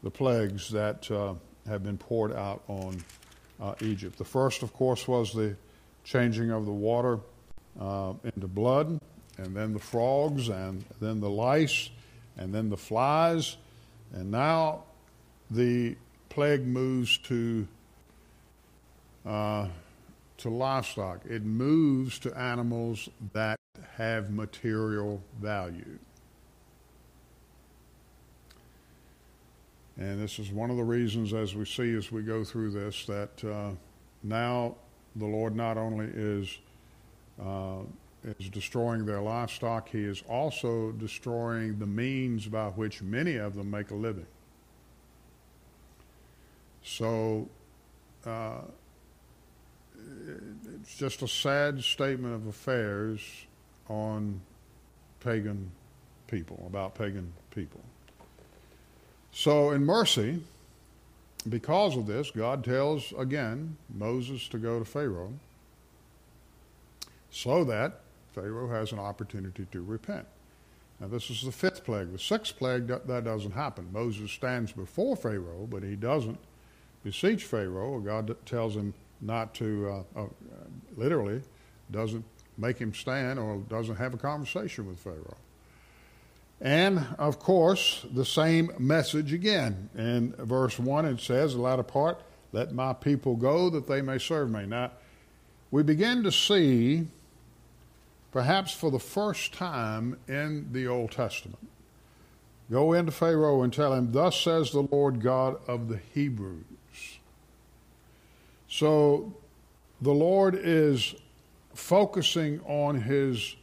the 0.03 0.11
plagues 0.11 0.69
that 0.69 1.09
uh, 1.09 1.33
have 1.67 1.83
been 1.83 1.97
poured 1.97 2.33
out 2.33 2.63
on 2.67 3.03
uh, 3.61 3.73
Egypt. 3.81 4.17
The 4.17 4.25
first, 4.25 4.63
of 4.63 4.73
course, 4.73 5.07
was 5.07 5.33
the 5.33 5.55
changing 6.03 6.51
of 6.51 6.65
the 6.65 6.71
water 6.71 7.19
uh, 7.79 8.13
into 8.23 8.47
blood, 8.47 8.99
and 9.37 9.55
then 9.55 9.73
the 9.73 9.79
frogs, 9.79 10.49
and 10.49 10.83
then 10.99 11.19
the 11.19 11.29
lice, 11.29 11.89
and 12.37 12.53
then 12.53 12.69
the 12.69 12.77
flies, 12.77 13.57
and 14.13 14.29
now 14.29 14.83
the 15.49 15.95
plague 16.29 16.65
moves 16.65 17.17
to 17.19 17.67
uh, 19.25 19.67
to 20.37 20.49
livestock. 20.49 21.21
It 21.25 21.43
moves 21.43 22.19
to 22.19 22.37
animals 22.37 23.09
that 23.33 23.57
have 23.97 24.31
material 24.31 25.21
value. 25.41 25.99
And 29.97 30.21
this 30.21 30.39
is 30.39 30.51
one 30.51 30.69
of 30.69 30.77
the 30.77 30.83
reasons, 30.83 31.33
as 31.33 31.55
we 31.55 31.65
see 31.65 31.95
as 31.95 32.11
we 32.11 32.21
go 32.21 32.43
through 32.43 32.71
this, 32.71 33.05
that 33.05 33.43
uh, 33.43 33.71
now 34.23 34.75
the 35.15 35.25
Lord 35.25 35.55
not 35.55 35.77
only 35.77 36.07
is 36.13 36.57
uh, 37.41 37.79
is 38.39 38.49
destroying 38.49 39.05
their 39.05 39.21
livestock, 39.21 39.89
He 39.89 40.03
is 40.03 40.23
also 40.27 40.91
destroying 40.91 41.79
the 41.79 41.85
means 41.85 42.47
by 42.47 42.69
which 42.69 43.01
many 43.01 43.35
of 43.35 43.55
them 43.55 43.71
make 43.71 43.91
a 43.91 43.95
living. 43.95 44.25
So 46.83 47.47
uh, 48.25 48.61
it's 50.81 50.95
just 50.95 51.21
a 51.21 51.27
sad 51.27 51.83
statement 51.83 52.35
of 52.35 52.47
affairs 52.47 53.21
on 53.87 54.39
pagan 55.19 55.71
people, 56.27 56.63
about 56.67 56.95
pagan 56.95 57.31
people. 57.51 57.81
So, 59.31 59.71
in 59.71 59.85
mercy, 59.85 60.41
because 61.49 61.97
of 61.97 62.07
this, 62.07 62.31
God 62.31 62.63
tells 62.63 63.13
again 63.17 63.77
Moses 63.93 64.47
to 64.49 64.57
go 64.57 64.79
to 64.79 64.85
Pharaoh 64.85 65.33
so 67.29 67.63
that 67.65 68.01
Pharaoh 68.33 68.69
has 68.69 68.91
an 68.91 68.99
opportunity 68.99 69.67
to 69.71 69.81
repent. 69.81 70.25
Now, 70.99 71.07
this 71.07 71.29
is 71.29 71.41
the 71.41 71.51
fifth 71.51 71.83
plague. 71.83 72.11
The 72.11 72.19
sixth 72.19 72.57
plague, 72.57 72.87
that, 72.87 73.07
doesn't 73.25 73.51
happen. 73.51 73.89
Moses 73.91 74.31
stands 74.31 74.71
before 74.71 75.17
Pharaoh, 75.17 75.67
but 75.69 75.83
he 75.83 75.95
doesn't 75.95 76.39
beseech 77.03 77.43
Pharaoh. 77.43 77.99
God 77.99 78.35
tells 78.45 78.75
him 78.75 78.93
not 79.21 79.53
to, 79.55 80.03
uh, 80.15 80.21
uh, 80.21 80.25
literally, 80.95 81.41
doesn't 81.91 82.23
make 82.57 82.77
him 82.77 82.93
stand 82.93 83.39
or 83.39 83.57
doesn't 83.69 83.95
have 83.95 84.13
a 84.13 84.17
conversation 84.17 84.87
with 84.87 84.99
Pharaoh. 84.99 85.37
And 86.61 87.05
of 87.17 87.39
course, 87.39 88.05
the 88.13 88.25
same 88.25 88.71
message 88.79 89.33
again. 89.33 89.89
In 89.95 90.33
verse 90.37 90.79
1, 90.79 91.05
it 91.05 91.19
says, 91.19 91.53
the 91.53 91.61
latter 91.61 91.83
part, 91.83 92.21
let 92.53 92.73
my 92.73 92.93
people 92.93 93.35
go 93.35 93.69
that 93.69 93.87
they 93.87 94.01
may 94.01 94.17
serve 94.17 94.49
me. 94.49 94.65
Now, 94.65 94.91
we 95.71 95.83
begin 95.83 96.23
to 96.23 96.31
see 96.31 97.07
perhaps 98.31 98.71
for 98.71 98.91
the 98.91 98.99
first 98.99 99.53
time 99.53 100.17
in 100.27 100.71
the 100.71 100.87
Old 100.87 101.11
Testament. 101.11 101.67
Go 102.71 102.93
into 102.93 103.11
Pharaoh 103.11 103.61
and 103.61 103.71
tell 103.71 103.93
him, 103.93 104.11
Thus 104.11 104.39
says 104.39 104.71
the 104.71 104.81
Lord 104.81 105.21
God 105.21 105.57
of 105.67 105.87
the 105.87 105.99
Hebrews. 106.13 106.65
So 108.75 109.31
the 110.01 110.11
Lord 110.11 110.53
is 110.53 111.15
focusing 111.73 112.59
on 112.65 112.99
his 112.99 113.55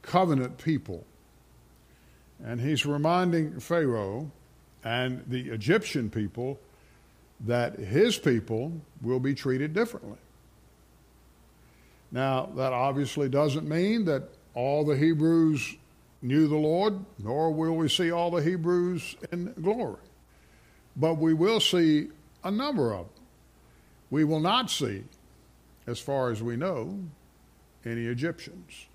covenant 0.00 0.56
people. 0.56 1.04
And 2.42 2.58
he's 2.58 2.86
reminding 2.86 3.60
Pharaoh 3.60 4.30
and 4.82 5.22
the 5.26 5.50
Egyptian 5.50 6.08
people 6.08 6.58
that 7.40 7.78
his 7.78 8.16
people 8.16 8.72
will 9.02 9.20
be 9.20 9.34
treated 9.34 9.74
differently. 9.74 10.16
Now, 12.10 12.48
that 12.56 12.72
obviously 12.72 13.28
doesn't 13.28 13.68
mean 13.68 14.06
that 14.06 14.22
all 14.54 14.86
the 14.86 14.96
Hebrews 14.96 15.76
knew 16.22 16.48
the 16.48 16.56
Lord, 16.56 16.98
nor 17.18 17.52
will 17.52 17.76
we 17.76 17.90
see 17.90 18.10
all 18.10 18.30
the 18.30 18.42
Hebrews 18.42 19.16
in 19.32 19.52
glory. 19.60 20.00
But 20.96 21.18
we 21.18 21.34
will 21.34 21.60
see 21.60 22.08
a 22.42 22.50
number 22.50 22.94
of 22.94 23.04
them. 23.04 23.15
We 24.10 24.24
will 24.24 24.40
not 24.40 24.70
see, 24.70 25.04
as 25.86 25.98
far 25.98 26.30
as 26.30 26.42
we 26.42 26.56
know, 26.56 26.98
any 27.84 28.06
Egyptians. 28.06 28.86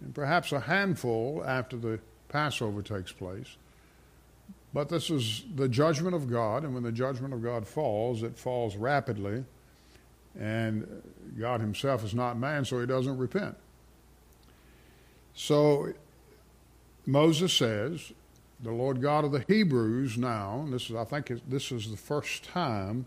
And 0.00 0.14
perhaps 0.14 0.52
a 0.52 0.60
handful 0.60 1.42
after 1.46 1.76
the 1.76 2.00
Passover 2.28 2.82
takes 2.82 3.12
place. 3.12 3.56
But 4.72 4.88
this 4.88 5.08
is 5.08 5.44
the 5.54 5.68
judgment 5.68 6.14
of 6.16 6.28
God, 6.28 6.64
and 6.64 6.74
when 6.74 6.82
the 6.82 6.92
judgment 6.92 7.32
of 7.32 7.42
God 7.42 7.66
falls, 7.66 8.22
it 8.22 8.36
falls 8.36 8.76
rapidly. 8.76 9.44
And 10.38 11.02
God 11.38 11.60
Himself 11.60 12.04
is 12.04 12.14
not 12.14 12.36
man, 12.36 12.64
so 12.64 12.80
He 12.80 12.86
doesn't 12.86 13.16
repent. 13.16 13.56
So 15.34 15.92
Moses 17.06 17.52
says, 17.52 18.12
the 18.60 18.72
Lord 18.72 19.00
God 19.00 19.24
of 19.24 19.32
the 19.32 19.44
Hebrews 19.46 20.16
now, 20.16 20.66
this 20.70 20.90
is, 20.90 20.96
I 20.96 21.04
think 21.04 21.30
this 21.48 21.70
is 21.70 21.90
the 21.90 21.96
first 21.96 22.44
time 22.44 23.06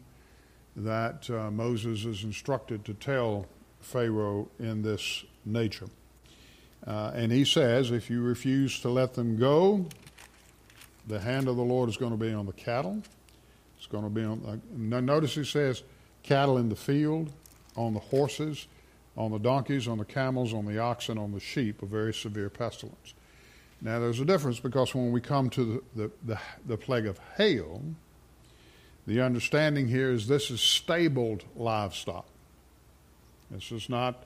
that 0.77 1.27
uh, 1.29 1.50
Moses 1.50 2.05
is 2.05 2.24
instructed 2.24 2.86
to 2.86 2.93
tell 2.93 3.48
Pharaoh 3.81 4.48
in 4.60 4.84
this 4.84 5.25
nature. 5.43 5.88
Uh, 6.86 7.12
and 7.15 7.31
he 7.31 7.43
says, 7.43 7.91
if 7.91 8.10
you 8.10 8.22
refuse 8.22 8.79
to 8.81 8.89
let 8.89 9.15
them 9.15 9.38
go, 9.38 9.86
the 11.07 11.19
hand 11.19 11.48
of 11.48 11.55
the 11.57 11.63
Lord 11.63 11.89
is 11.89 11.98
going 11.98 12.12
to 12.12 12.17
be 12.17 12.31
on 12.31 12.46
the 12.46 12.53
cattle. 12.53 13.01
It's 13.77 13.88
going 13.88 14.03
to 14.03 14.10
be 14.10 14.24
on, 14.24 14.62
uh, 14.72 15.00
notice 15.01 15.36
he 15.36 15.43
says, 15.43 15.84
cattle 16.22 16.57
in 16.57 16.69
the 16.69 16.75
field, 16.75 17.31
on 17.75 17.93
the 17.93 18.00
horses, 18.00 18.67
on 19.15 19.31
the 19.31 19.39
donkeys, 19.39 19.88
on 19.88 19.98
the 19.98 20.05
camels, 20.05 20.53
on 20.53 20.65
the 20.65 20.77
oxen, 20.77 21.17
on 21.17 21.31
the 21.31 21.39
sheep, 21.39 21.81
a 21.81 21.86
very 21.86 22.13
severe 22.13 22.50
pestilence. 22.50 23.15
Now, 23.81 24.00
there's 24.00 24.19
a 24.19 24.25
difference 24.25 24.60
because 24.60 24.93
when 24.93 25.12
we 25.12 25.22
come 25.22 25.50
to 25.51 25.65
the, 25.96 26.03
the, 26.03 26.12
the, 26.25 26.39
the 26.65 26.77
plague 26.77 27.07
of 27.07 27.19
hail, 27.36 27.81
the 29.07 29.21
understanding 29.21 29.87
here 29.87 30.11
is 30.11 30.27
this 30.27 30.51
is 30.51 30.59
stabled 30.59 31.45
livestock. 31.55 32.27
This 33.49 33.71
is 33.71 33.89
not 33.89 34.25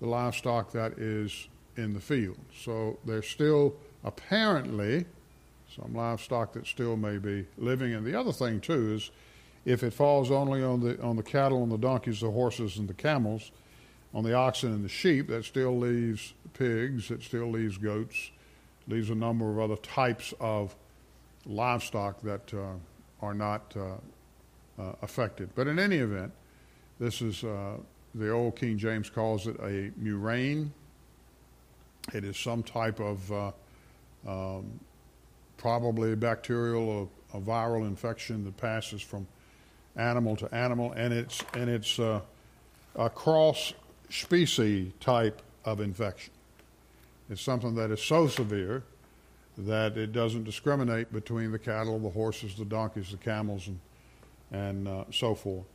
the 0.00 0.06
livestock 0.06 0.70
that 0.72 0.98
is 0.98 1.48
in 1.76 1.94
the 1.94 2.00
field. 2.00 2.38
So 2.62 2.98
there's 3.06 3.26
still 3.26 3.74
apparently 4.04 5.06
some 5.74 5.94
livestock 5.94 6.52
that 6.52 6.66
still 6.66 6.96
may 6.96 7.16
be 7.16 7.46
living. 7.56 7.94
And 7.94 8.06
the 8.06 8.18
other 8.18 8.32
thing 8.32 8.60
too 8.60 8.94
is 8.94 9.10
if 9.64 9.82
it 9.82 9.94
falls 9.94 10.30
only 10.30 10.62
on 10.62 10.80
the 10.80 11.00
on 11.00 11.16
the 11.16 11.22
cattle, 11.22 11.62
on 11.62 11.70
the 11.70 11.78
donkeys, 11.78 12.20
the 12.20 12.30
horses, 12.30 12.76
and 12.76 12.86
the 12.86 12.94
camels, 12.94 13.50
on 14.12 14.24
the 14.24 14.34
oxen 14.34 14.72
and 14.72 14.84
the 14.84 14.90
sheep, 14.90 15.28
that 15.28 15.44
still 15.46 15.76
leaves 15.78 16.34
pigs, 16.52 17.10
it 17.10 17.22
still 17.22 17.50
leaves 17.50 17.78
goats, 17.78 18.30
leaves 18.86 19.08
a 19.08 19.14
number 19.14 19.50
of 19.50 19.58
other 19.58 19.76
types 19.76 20.34
of 20.38 20.74
livestock 21.46 22.20
that 22.22 22.52
uh, 22.52 22.74
are 23.20 23.34
not 23.34 23.74
uh, 23.76 23.96
uh, 24.78 24.92
affected. 25.02 25.50
But 25.54 25.66
in 25.66 25.78
any 25.78 25.96
event, 25.96 26.32
this 26.98 27.20
is 27.20 27.44
uh, 27.44 27.76
the 28.14 28.30
old 28.30 28.56
King 28.56 28.78
James 28.78 29.10
calls 29.10 29.46
it 29.46 29.56
a 29.60 29.90
murrain. 29.96 30.72
It 32.12 32.24
is 32.24 32.36
some 32.36 32.62
type 32.62 33.00
of 33.00 33.32
uh, 33.32 33.52
um, 34.26 34.80
probably 35.56 36.14
bacterial 36.14 36.88
or 36.88 37.08
a 37.34 37.40
viral 37.40 37.86
infection 37.86 38.44
that 38.44 38.56
passes 38.56 39.02
from 39.02 39.26
animal 39.96 40.36
to 40.36 40.54
animal, 40.54 40.92
and 40.92 41.12
it's 41.12 41.42
and 41.54 41.68
it's 41.68 41.98
uh, 41.98 42.20
a 42.96 43.10
cross 43.10 43.74
species 44.08 44.92
type 45.00 45.42
of 45.64 45.80
infection. 45.80 46.32
It's 47.28 47.42
something 47.42 47.74
that 47.74 47.90
is 47.90 48.02
so 48.02 48.26
severe 48.26 48.82
that 49.58 49.98
it 49.98 50.12
doesn't 50.12 50.44
discriminate 50.44 51.12
between 51.12 51.50
the 51.50 51.58
cattle, 51.58 51.98
the 51.98 52.08
horses, 52.08 52.54
the 52.54 52.64
donkeys, 52.64 53.10
the 53.10 53.16
camels, 53.18 53.66
and 53.66 53.78
and 54.52 54.88
uh, 54.88 55.04
so 55.10 55.34
forth. 55.34 55.66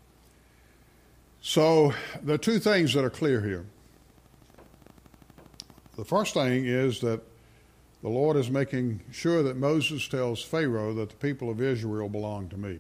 So 1.42 1.94
there 2.22 2.36
are 2.36 2.40
two 2.40 2.60
things 2.60 2.94
that 2.94 3.04
are 3.04 3.10
clear 3.10 3.42
here. 3.42 3.66
The 5.98 6.06
first 6.06 6.34
thing 6.34 6.66
is 6.66 7.02
that 7.02 7.22
the 8.02 8.10
Lord 8.10 8.36
is 8.38 8.50
making 8.50 9.02
sure 9.12 9.44
that 9.44 9.58
Moses 9.58 10.08
tells 10.08 10.42
Pharaoh 10.44 10.94
that 10.94 11.10
the 11.10 11.16
people 11.16 11.50
of 11.50 11.62
Israel 11.62 12.10
belong 12.10 12.50
to 12.50 12.58
me. 12.58 12.80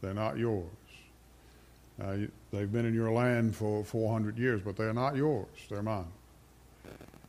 They're 0.00 0.14
not 0.14 0.38
yours. 0.38 0.70
Uh, 2.02 2.16
they've 2.52 2.70
been 2.70 2.84
in 2.84 2.94
your 2.94 3.10
land 3.10 3.56
for 3.56 3.84
400 3.84 4.38
years, 4.38 4.60
but 4.62 4.76
they're 4.76 4.92
not 4.92 5.16
yours. 5.16 5.48
They're 5.68 5.82
mine. 5.82 6.06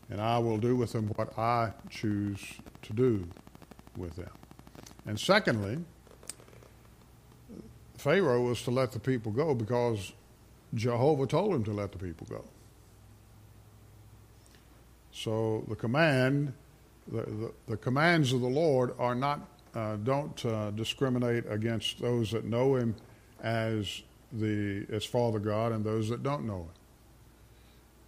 And 0.09 0.21
I 0.21 0.37
will 0.39 0.57
do 0.57 0.75
with 0.75 0.93
them 0.93 1.07
what 1.15 1.37
I 1.37 1.73
choose 1.89 2.43
to 2.83 2.93
do 2.93 3.27
with 3.97 4.15
them. 4.15 4.31
And 5.05 5.19
secondly, 5.19 5.79
Pharaoh 7.97 8.43
was 8.43 8.61
to 8.63 8.71
let 8.71 8.91
the 8.91 8.99
people 8.99 9.31
go 9.31 9.53
because 9.53 10.13
Jehovah 10.73 11.27
told 11.27 11.53
him 11.55 11.63
to 11.65 11.73
let 11.73 11.91
the 11.91 11.97
people 11.97 12.27
go. 12.29 12.43
So 15.17 15.65
the 15.67 15.75
command, 15.75 16.53
the, 17.07 17.21
the, 17.21 17.51
the 17.69 17.77
commands 17.77 18.33
of 18.33 18.41
the 18.41 18.47
Lord 18.47 18.93
are 18.99 19.15
not, 19.15 19.41
uh, 19.73 19.95
don't 19.95 20.45
uh, 20.45 20.69
discriminate 20.71 21.43
against 21.49 21.99
those 21.99 22.29
that 22.31 22.45
know 22.45 22.75
Him 22.75 22.95
as 23.41 24.03
the 24.31 24.85
as 24.91 25.05
Father 25.05 25.39
God 25.39 25.71
and 25.71 25.83
those 25.83 26.09
that 26.09 26.21
don't 26.21 26.45
know 26.45 26.59
Him. 26.59 26.75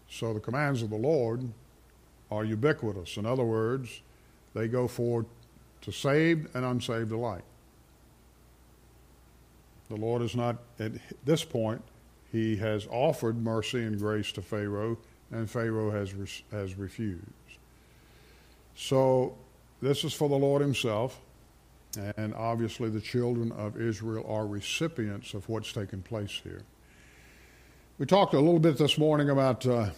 So 0.07 0.33
the 0.35 0.39
commands 0.39 0.83
of 0.83 0.91
the 0.91 0.97
Lord 0.97 1.49
are 2.29 2.45
ubiquitous. 2.45 3.17
In 3.17 3.25
other 3.25 3.43
words, 3.43 4.01
they 4.53 4.67
go 4.67 4.87
forward 4.87 5.25
to 5.81 5.91
saved 5.91 6.55
and 6.55 6.63
unsaved 6.63 7.11
alike. 7.11 7.43
The 9.89 9.95
Lord 9.95 10.21
is 10.21 10.35
not 10.35 10.57
at 10.79 10.93
this 11.25 11.43
point 11.43 11.81
he 12.31 12.55
has 12.57 12.87
offered 12.91 13.43
mercy 13.43 13.83
and 13.83 13.97
grace 13.97 14.31
to 14.33 14.41
Pharaoh, 14.41 14.97
and 15.31 15.49
Pharaoh 15.49 15.91
has, 15.91 16.13
has 16.51 16.75
refused. 16.75 17.25
So, 18.75 19.35
this 19.81 20.03
is 20.03 20.13
for 20.13 20.29
the 20.29 20.35
Lord 20.35 20.61
Himself, 20.61 21.19
and 22.17 22.35
obviously 22.35 22.89
the 22.89 23.01
children 23.01 23.51
of 23.53 23.81
Israel 23.81 24.25
are 24.29 24.45
recipients 24.45 25.33
of 25.33 25.47
what's 25.49 25.73
taken 25.73 26.01
place 26.03 26.41
here. 26.43 26.61
We 27.97 28.05
talked 28.05 28.33
a 28.33 28.39
little 28.39 28.59
bit 28.59 28.77
this 28.77 28.97
morning 28.97 29.29
about 29.29 29.65
uh, 29.65 29.89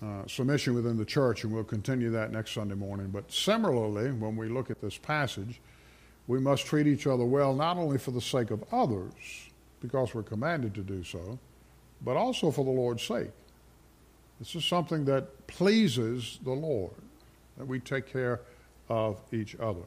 uh, 0.00 0.26
submission 0.28 0.74
within 0.74 0.96
the 0.96 1.04
church, 1.04 1.42
and 1.42 1.52
we'll 1.52 1.64
continue 1.64 2.10
that 2.10 2.30
next 2.30 2.52
Sunday 2.52 2.76
morning. 2.76 3.08
But 3.08 3.32
similarly, 3.32 4.12
when 4.12 4.36
we 4.36 4.48
look 4.48 4.70
at 4.70 4.80
this 4.80 4.96
passage, 4.96 5.60
we 6.26 6.40
must 6.40 6.66
treat 6.66 6.86
each 6.86 7.06
other 7.06 7.24
well, 7.24 7.54
not 7.54 7.76
only 7.76 7.98
for 7.98 8.10
the 8.10 8.20
sake 8.20 8.50
of 8.50 8.64
others 8.72 9.50
because 9.80 10.14
we're 10.14 10.22
commanded 10.22 10.74
to 10.74 10.80
do 10.80 11.04
so, 11.04 11.38
but 12.02 12.16
also 12.16 12.50
for 12.50 12.64
the 12.64 12.70
Lord's 12.70 13.02
sake. 13.02 13.30
This 14.38 14.54
is 14.54 14.64
something 14.64 15.04
that 15.06 15.46
pleases 15.46 16.38
the 16.44 16.52
Lord, 16.52 16.92
that 17.56 17.66
we 17.66 17.80
take 17.80 18.12
care 18.12 18.40
of 18.88 19.20
each 19.32 19.56
other. 19.56 19.82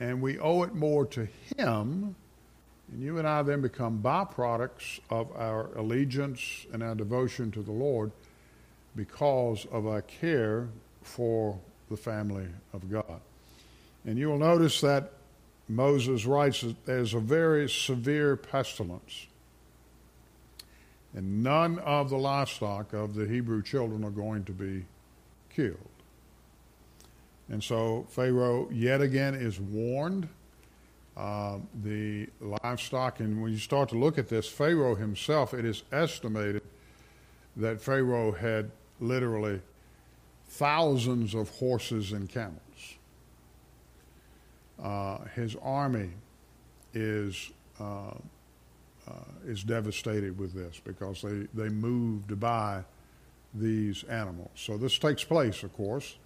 And 0.00 0.20
we 0.20 0.38
owe 0.38 0.62
it 0.64 0.74
more 0.74 1.06
to 1.06 1.28
Him, 1.56 2.16
and 2.92 3.02
you 3.02 3.18
and 3.18 3.28
I 3.28 3.42
then 3.42 3.60
become 3.60 4.00
byproducts 4.02 5.00
of 5.08 5.34
our 5.36 5.68
allegiance 5.76 6.66
and 6.72 6.82
our 6.82 6.94
devotion 6.94 7.50
to 7.52 7.62
the 7.62 7.72
Lord 7.72 8.10
because 8.96 9.66
of 9.70 9.86
our 9.86 10.02
care 10.02 10.68
for 11.02 11.58
the 11.90 11.96
family 11.96 12.46
of 12.72 12.90
God. 12.90 13.20
And 14.04 14.18
you 14.18 14.28
will 14.28 14.38
notice 14.38 14.80
that 14.80 15.12
Moses 15.68 16.26
writes 16.26 16.64
there's 16.84 17.14
a 17.14 17.20
very 17.20 17.68
severe 17.68 18.36
pestilence. 18.36 19.26
And 21.14 21.42
none 21.42 21.78
of 21.78 22.10
the 22.10 22.16
livestock 22.16 22.92
of 22.92 23.14
the 23.14 23.26
Hebrew 23.26 23.62
children 23.62 24.04
are 24.04 24.10
going 24.10 24.44
to 24.44 24.52
be 24.52 24.84
killed. 25.48 25.78
And 27.48 27.62
so 27.62 28.06
Pharaoh 28.10 28.68
yet 28.72 29.00
again 29.00 29.34
is 29.34 29.60
warned. 29.60 30.28
Uh, 31.16 31.58
the 31.84 32.28
livestock, 32.40 33.20
and 33.20 33.40
when 33.40 33.52
you 33.52 33.58
start 33.58 33.88
to 33.88 33.96
look 33.96 34.18
at 34.18 34.28
this, 34.28 34.48
Pharaoh 34.48 34.96
himself, 34.96 35.54
it 35.54 35.64
is 35.64 35.84
estimated 35.92 36.62
that 37.56 37.80
Pharaoh 37.80 38.32
had 38.32 38.72
literally 38.98 39.60
thousands 40.48 41.34
of 41.34 41.50
horses 41.50 42.10
and 42.10 42.28
camels. 42.28 42.63
Uh, 44.82 45.18
his 45.34 45.56
army 45.62 46.10
is 46.92 47.50
uh, 47.80 48.14
uh, 49.06 49.12
is 49.46 49.62
devastated 49.62 50.38
with 50.38 50.54
this 50.54 50.80
because 50.82 51.20
they, 51.22 51.46
they 51.54 51.68
moved 51.68 52.38
by 52.40 52.82
these 53.52 54.02
animals. 54.04 54.50
So 54.54 54.78
this 54.78 54.98
takes 54.98 55.22
place, 55.22 55.62
of 55.62 55.74
course, 55.74 56.16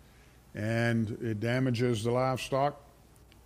and 0.54 1.10
it 1.20 1.40
damages 1.40 2.04
the 2.04 2.12
livestock. 2.12 2.80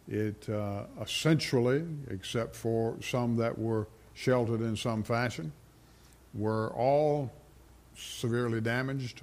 It 0.08 0.48
uh, 0.48 0.84
essentially, 1.00 1.84
except 2.10 2.54
for 2.54 2.96
some 3.00 3.36
that 3.36 3.58
were 3.58 3.86
sheltered 4.14 4.60
in 4.60 4.76
some 4.76 5.02
fashion, 5.02 5.52
were 6.34 6.70
all 6.74 7.30
severely 7.96 8.60
damaged. 8.60 9.22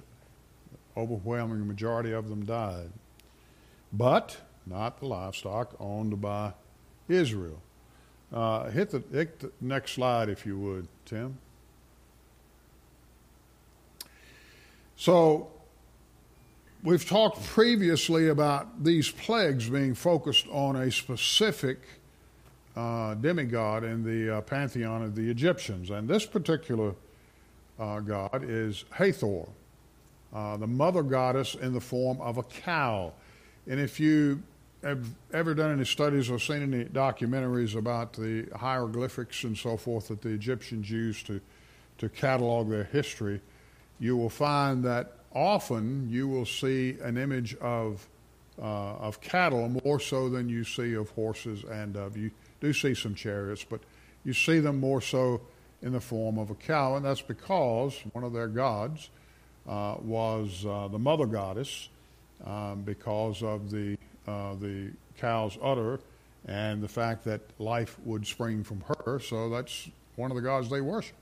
Overwhelming 0.96 1.66
majority 1.68 2.12
of 2.12 2.28
them 2.28 2.44
died. 2.44 2.90
But 3.92 4.36
not 4.66 5.00
the 5.00 5.06
livestock 5.06 5.74
owned 5.80 6.20
by 6.20 6.52
Israel. 7.08 7.60
Uh, 8.32 8.70
hit, 8.70 8.90
the, 8.90 9.02
hit 9.12 9.40
the 9.40 9.50
next 9.60 9.92
slide, 9.92 10.28
if 10.28 10.46
you 10.46 10.58
would, 10.58 10.86
Tim. 11.04 11.36
So, 14.96 15.50
we've 16.82 17.08
talked 17.08 17.42
previously 17.44 18.28
about 18.28 18.84
these 18.84 19.10
plagues 19.10 19.68
being 19.68 19.94
focused 19.94 20.46
on 20.48 20.76
a 20.76 20.90
specific 20.90 21.78
uh, 22.76 23.14
demigod 23.14 23.82
in 23.82 24.04
the 24.04 24.36
uh, 24.36 24.40
pantheon 24.42 25.02
of 25.02 25.14
the 25.14 25.28
Egyptians. 25.28 25.90
And 25.90 26.08
this 26.08 26.24
particular 26.24 26.94
uh, 27.78 28.00
god 28.00 28.44
is 28.44 28.84
Hathor, 28.90 29.48
uh, 30.32 30.56
the 30.56 30.66
mother 30.66 31.02
goddess 31.02 31.54
in 31.56 31.72
the 31.72 31.80
form 31.80 32.20
of 32.20 32.38
a 32.38 32.42
cow. 32.42 33.12
And 33.66 33.80
if 33.80 33.98
you 33.98 34.42
have 34.82 35.06
ever 35.32 35.54
done 35.54 35.72
any 35.72 35.84
studies 35.84 36.30
or 36.30 36.38
seen 36.38 36.62
any 36.62 36.84
documentaries 36.84 37.76
about 37.76 38.14
the 38.14 38.46
hieroglyphics 38.56 39.44
and 39.44 39.56
so 39.56 39.76
forth 39.76 40.08
that 40.08 40.22
the 40.22 40.30
Egyptians 40.30 40.90
used 40.90 41.26
to, 41.26 41.40
to 41.98 42.08
catalog 42.08 42.70
their 42.70 42.84
history, 42.84 43.40
you 43.98 44.16
will 44.16 44.30
find 44.30 44.82
that 44.84 45.16
often 45.34 46.08
you 46.10 46.26
will 46.26 46.46
see 46.46 46.96
an 47.02 47.18
image 47.18 47.54
of, 47.56 48.08
uh, 48.58 48.64
of 48.96 49.20
cattle 49.20 49.68
more 49.84 50.00
so 50.00 50.28
than 50.28 50.48
you 50.48 50.64
see 50.64 50.94
of 50.94 51.10
horses 51.10 51.62
and 51.64 51.96
of, 51.96 52.16
you 52.16 52.30
do 52.60 52.72
see 52.72 52.94
some 52.94 53.14
chariots, 53.14 53.64
but 53.64 53.80
you 54.24 54.32
see 54.32 54.60
them 54.60 54.80
more 54.80 55.00
so 55.00 55.40
in 55.82 55.92
the 55.92 56.00
form 56.00 56.38
of 56.38 56.50
a 56.50 56.54
cow, 56.54 56.96
and 56.96 57.04
that's 57.04 57.22
because 57.22 57.98
one 58.12 58.24
of 58.24 58.32
their 58.32 58.48
gods 58.48 59.10
uh, 59.68 59.96
was 60.00 60.64
uh, 60.66 60.88
the 60.88 60.98
mother 60.98 61.26
goddess 61.26 61.88
um, 62.44 62.82
because 62.82 63.42
of 63.42 63.70
the 63.70 63.96
uh, 64.26 64.54
the 64.54 64.90
cow's 65.18 65.58
udder 65.62 66.00
and 66.46 66.82
the 66.82 66.88
fact 66.88 67.24
that 67.24 67.40
life 67.58 67.98
would 68.04 68.26
spring 68.26 68.64
from 68.64 68.82
her. 68.86 69.18
So 69.18 69.48
that's 69.50 69.88
one 70.16 70.30
of 70.30 70.36
the 70.36 70.42
gods 70.42 70.70
they 70.70 70.80
worship. 70.80 71.16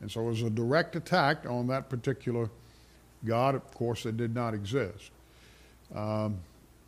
And 0.00 0.10
so 0.10 0.20
it 0.20 0.26
was 0.26 0.42
a 0.42 0.50
direct 0.50 0.94
attack 0.96 1.46
on 1.48 1.68
that 1.68 1.88
particular 1.88 2.50
god. 3.24 3.54
Of 3.54 3.72
course, 3.74 4.06
it 4.06 4.16
did 4.16 4.34
not 4.34 4.54
exist. 4.54 5.10
Um, 5.94 6.38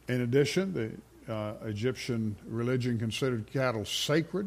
in 0.08 0.20
addition, 0.22 0.72
the 0.74 1.32
uh, 1.32 1.54
Egyptian 1.64 2.36
religion 2.46 2.98
considered 2.98 3.46
cattle 3.52 3.84
sacred, 3.84 4.46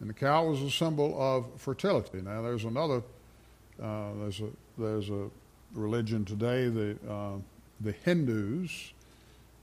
and 0.00 0.10
the 0.10 0.14
cow 0.14 0.46
was 0.46 0.62
a 0.62 0.70
symbol 0.70 1.16
of 1.20 1.46
fertility. 1.60 2.20
Now, 2.22 2.42
there's 2.42 2.64
another, 2.64 3.02
uh, 3.82 4.10
there's 4.20 4.40
a 4.40 4.48
there's 4.78 5.10
a 5.10 5.28
religion 5.74 6.24
today, 6.24 6.68
the 6.68 6.96
uh, 7.08 7.36
the 7.80 7.92
Hindus, 8.04 8.92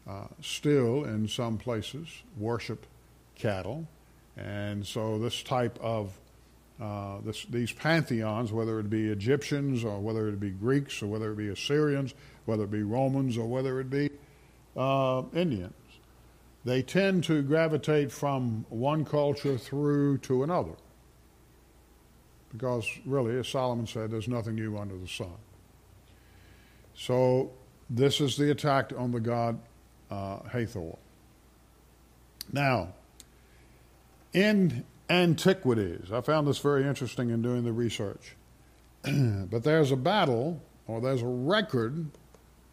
uh, 0.09 0.23
still 0.41 1.03
in 1.03 1.27
some 1.27 1.57
places 1.57 2.07
worship 2.37 2.85
cattle. 3.35 3.87
And 4.37 4.85
so 4.85 5.19
this 5.19 5.43
type 5.43 5.77
of 5.81 6.17
uh, 6.81 7.17
this, 7.25 7.45
these 7.49 7.73
pantheons, 7.73 8.53
whether 8.53 8.79
it 8.79 8.89
be 8.89 9.09
Egyptians 9.09 9.83
or 9.83 9.99
whether 9.99 10.29
it 10.29 10.39
be 10.39 10.49
Greeks 10.49 11.03
or 11.03 11.07
whether 11.07 11.33
it 11.33 11.35
be 11.35 11.49
Assyrians, 11.49 12.13
whether 12.45 12.63
it 12.63 12.71
be 12.71 12.83
Romans 12.83 13.37
or 13.37 13.45
whether 13.47 13.81
it 13.81 13.89
be 13.89 14.09
uh, 14.77 15.23
Indians, 15.33 15.73
they 16.63 16.81
tend 16.81 17.25
to 17.25 17.41
gravitate 17.41 18.11
from 18.11 18.65
one 18.69 19.03
culture 19.03 19.57
through 19.57 20.19
to 20.19 20.43
another. 20.43 20.75
Because 22.51 22.89
really, 23.05 23.37
as 23.37 23.47
Solomon 23.47 23.85
said, 23.85 24.09
there's 24.09 24.29
nothing 24.29 24.55
new 24.55 24.77
under 24.77 24.97
the 24.97 25.07
sun. 25.07 25.37
So 26.95 27.51
this 27.89 28.21
is 28.21 28.37
the 28.37 28.51
attack 28.51 28.93
on 28.97 29.11
the 29.11 29.19
god 29.19 29.59
uh, 30.09 30.39
Hathor. 30.51 30.97
Now, 32.51 32.93
in 34.33 34.85
antiquities, 35.09 36.11
I 36.11 36.21
found 36.21 36.47
this 36.47 36.59
very 36.59 36.85
interesting 36.85 37.29
in 37.29 37.41
doing 37.41 37.63
the 37.63 37.71
research. 37.71 38.35
but 39.03 39.63
there's 39.63 39.91
a 39.91 39.95
battle, 39.95 40.61
or 40.87 41.01
there's 41.01 41.21
a 41.21 41.27
record 41.27 42.07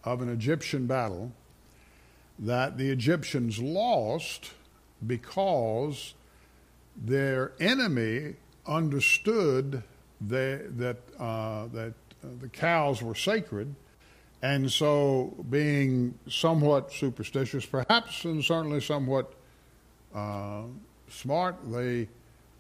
of 0.05 0.23
an 0.23 0.29
Egyptian 0.29 0.87
battle 0.87 1.33
that 2.39 2.77
the 2.79 2.91
Egyptians 2.91 3.59
lost 3.59 4.53
because 5.07 6.15
their 6.97 7.53
enemy 7.61 8.35
understood 8.67 9.83
they, 10.21 10.61
that, 10.77 10.97
uh, 11.19 11.67
that 11.69 11.95
uh, 12.25 12.29
the 12.41 12.49
cows 12.49 13.03
were 13.03 13.15
sacred 13.15 13.75
and 14.47 14.71
so, 14.71 15.35
being 15.51 16.17
somewhat 16.29 16.93
superstitious, 16.93 17.67
perhaps, 17.67 18.25
and 18.25 18.45
certainly 18.45 18.81
somewhat 18.81 19.33
uh, 20.15 20.63
smart, 21.09 21.57
they 21.65 22.09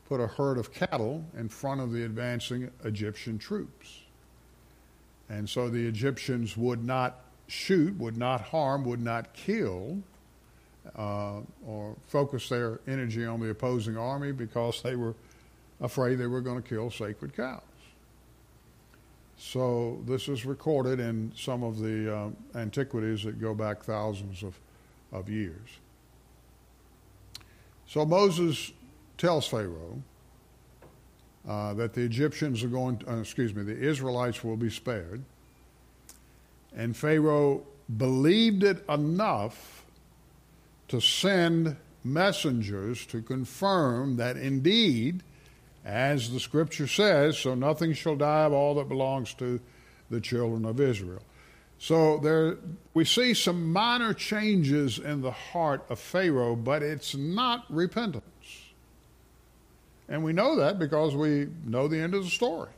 put 0.08 0.18
a 0.18 0.26
herd 0.26 0.58
of 0.58 0.72
cattle 0.72 1.24
in 1.38 1.48
front 1.48 1.80
of 1.80 1.92
the 1.92 2.04
advancing 2.04 2.68
Egyptian 2.82 3.38
troops. 3.38 4.00
And 5.28 5.48
so 5.48 5.68
the 5.68 5.86
Egyptians 5.86 6.56
would 6.56 6.84
not 6.84 7.20
shoot, 7.46 7.96
would 7.98 8.16
not 8.16 8.40
harm, 8.40 8.84
would 8.84 9.00
not 9.00 9.32
kill, 9.32 9.98
uh, 10.96 11.38
or 11.64 11.94
focus 12.08 12.48
their 12.48 12.80
energy 12.88 13.24
on 13.24 13.38
the 13.38 13.50
opposing 13.50 13.96
army 13.96 14.32
because 14.32 14.82
they 14.82 14.96
were 14.96 15.14
afraid 15.80 16.16
they 16.16 16.26
were 16.26 16.40
going 16.40 16.60
to 16.60 16.68
kill 16.68 16.90
sacred 16.90 17.36
cows. 17.36 17.62
So 19.38 20.00
this 20.06 20.28
is 20.28 20.46
recorded 20.46 20.98
in 20.98 21.32
some 21.36 21.62
of 21.62 21.78
the 21.78 22.14
uh, 22.14 22.30
antiquities 22.54 23.22
that 23.24 23.40
go 23.40 23.54
back 23.54 23.82
thousands 23.82 24.42
of, 24.42 24.58
of 25.12 25.28
years. 25.28 25.68
So 27.86 28.04
Moses 28.04 28.72
tells 29.18 29.46
Pharaoh 29.46 30.02
uh, 31.46 31.74
that 31.74 31.92
the 31.94 32.00
Egyptians 32.00 32.64
are 32.64 32.68
going, 32.68 32.98
to, 32.98 33.12
uh, 33.12 33.20
excuse 33.20 33.54
me, 33.54 33.62
the 33.62 33.78
Israelites 33.78 34.42
will 34.42 34.56
be 34.56 34.70
spared. 34.70 35.22
And 36.74 36.96
Pharaoh 36.96 37.62
believed 37.96 38.64
it 38.64 38.84
enough 38.88 39.84
to 40.88 41.00
send 41.00 41.76
messengers 42.02 43.06
to 43.06 43.22
confirm 43.22 44.16
that 44.16 44.36
indeed 44.36 45.22
as 45.86 46.32
the 46.32 46.40
scripture 46.40 46.88
says, 46.88 47.38
so 47.38 47.54
nothing 47.54 47.92
shall 47.92 48.16
die 48.16 48.42
of 48.42 48.52
all 48.52 48.74
that 48.74 48.88
belongs 48.88 49.32
to 49.34 49.60
the 50.10 50.20
children 50.20 50.64
of 50.64 50.80
Israel. 50.80 51.22
So 51.78 52.18
there 52.18 52.58
we 52.92 53.04
see 53.04 53.34
some 53.34 53.72
minor 53.72 54.12
changes 54.12 54.98
in 54.98 55.20
the 55.20 55.30
heart 55.30 55.86
of 55.88 56.00
Pharaoh, 56.00 56.56
but 56.56 56.82
it's 56.82 57.14
not 57.14 57.64
repentance. 57.70 58.24
And 60.08 60.24
we 60.24 60.32
know 60.32 60.56
that 60.56 60.80
because 60.80 61.14
we 61.14 61.48
know 61.64 61.86
the 61.86 62.00
end 62.00 62.14
of 62.14 62.24
the 62.24 62.30
story. 62.30 62.70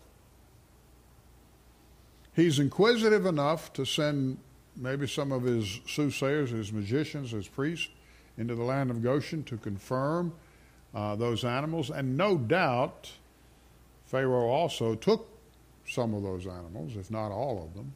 He's 2.37 2.59
inquisitive 2.59 3.25
enough 3.25 3.73
to 3.73 3.87
send 3.87 4.37
maybe 4.77 5.07
some 5.07 5.33
of 5.33 5.45
his 5.45 5.81
soothsayers, 5.87 6.51
his 6.51 6.73
magicians, 6.73 7.31
his 7.31 7.49
priests 7.49 7.89
into 8.37 8.55
the 8.55 8.63
land 8.63 8.91
of 8.91 9.03
Goshen 9.03 9.45
to 9.45 9.57
confirm 9.57 10.35
uh, 10.95 11.17
those 11.17 11.45
animals. 11.45 11.91
And 11.91 12.17
no 12.17 12.37
doubt, 12.37 13.11
Pharaoh 14.07 14.49
also 14.49 14.95
took 14.95 15.29
some 15.87 16.15
of 16.15 16.23
those 16.23 16.47
animals, 16.47 16.97
if 16.97 17.11
not 17.11 17.31
all 17.31 17.63
of 17.63 17.75
them, 17.75 17.93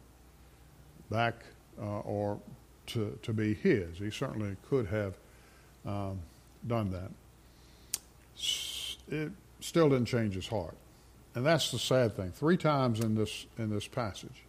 back 1.11 1.44
uh, 1.81 2.00
or 2.00 2.38
to, 2.87 3.18
to 3.22 3.33
be 3.33 3.55
his. 3.55 3.98
He 3.98 4.11
certainly 4.11 4.57
could 4.68 4.87
have 4.87 5.14
um, 5.87 6.18
done 6.66 6.90
that. 6.92 7.11
It 9.09 9.33
still 9.61 9.88
didn't 9.88 10.07
change 10.07 10.35
his 10.35 10.48
heart. 10.48 10.76
And 11.35 11.46
that's 11.46 11.70
the 11.70 11.78
sad 11.78 12.14
thing. 12.14 12.31
Three 12.31 12.57
times 12.57 13.00
in 13.00 13.14
this, 13.14 13.46
in 13.59 13.70
this 13.70 13.87
passage, 13.87 14.42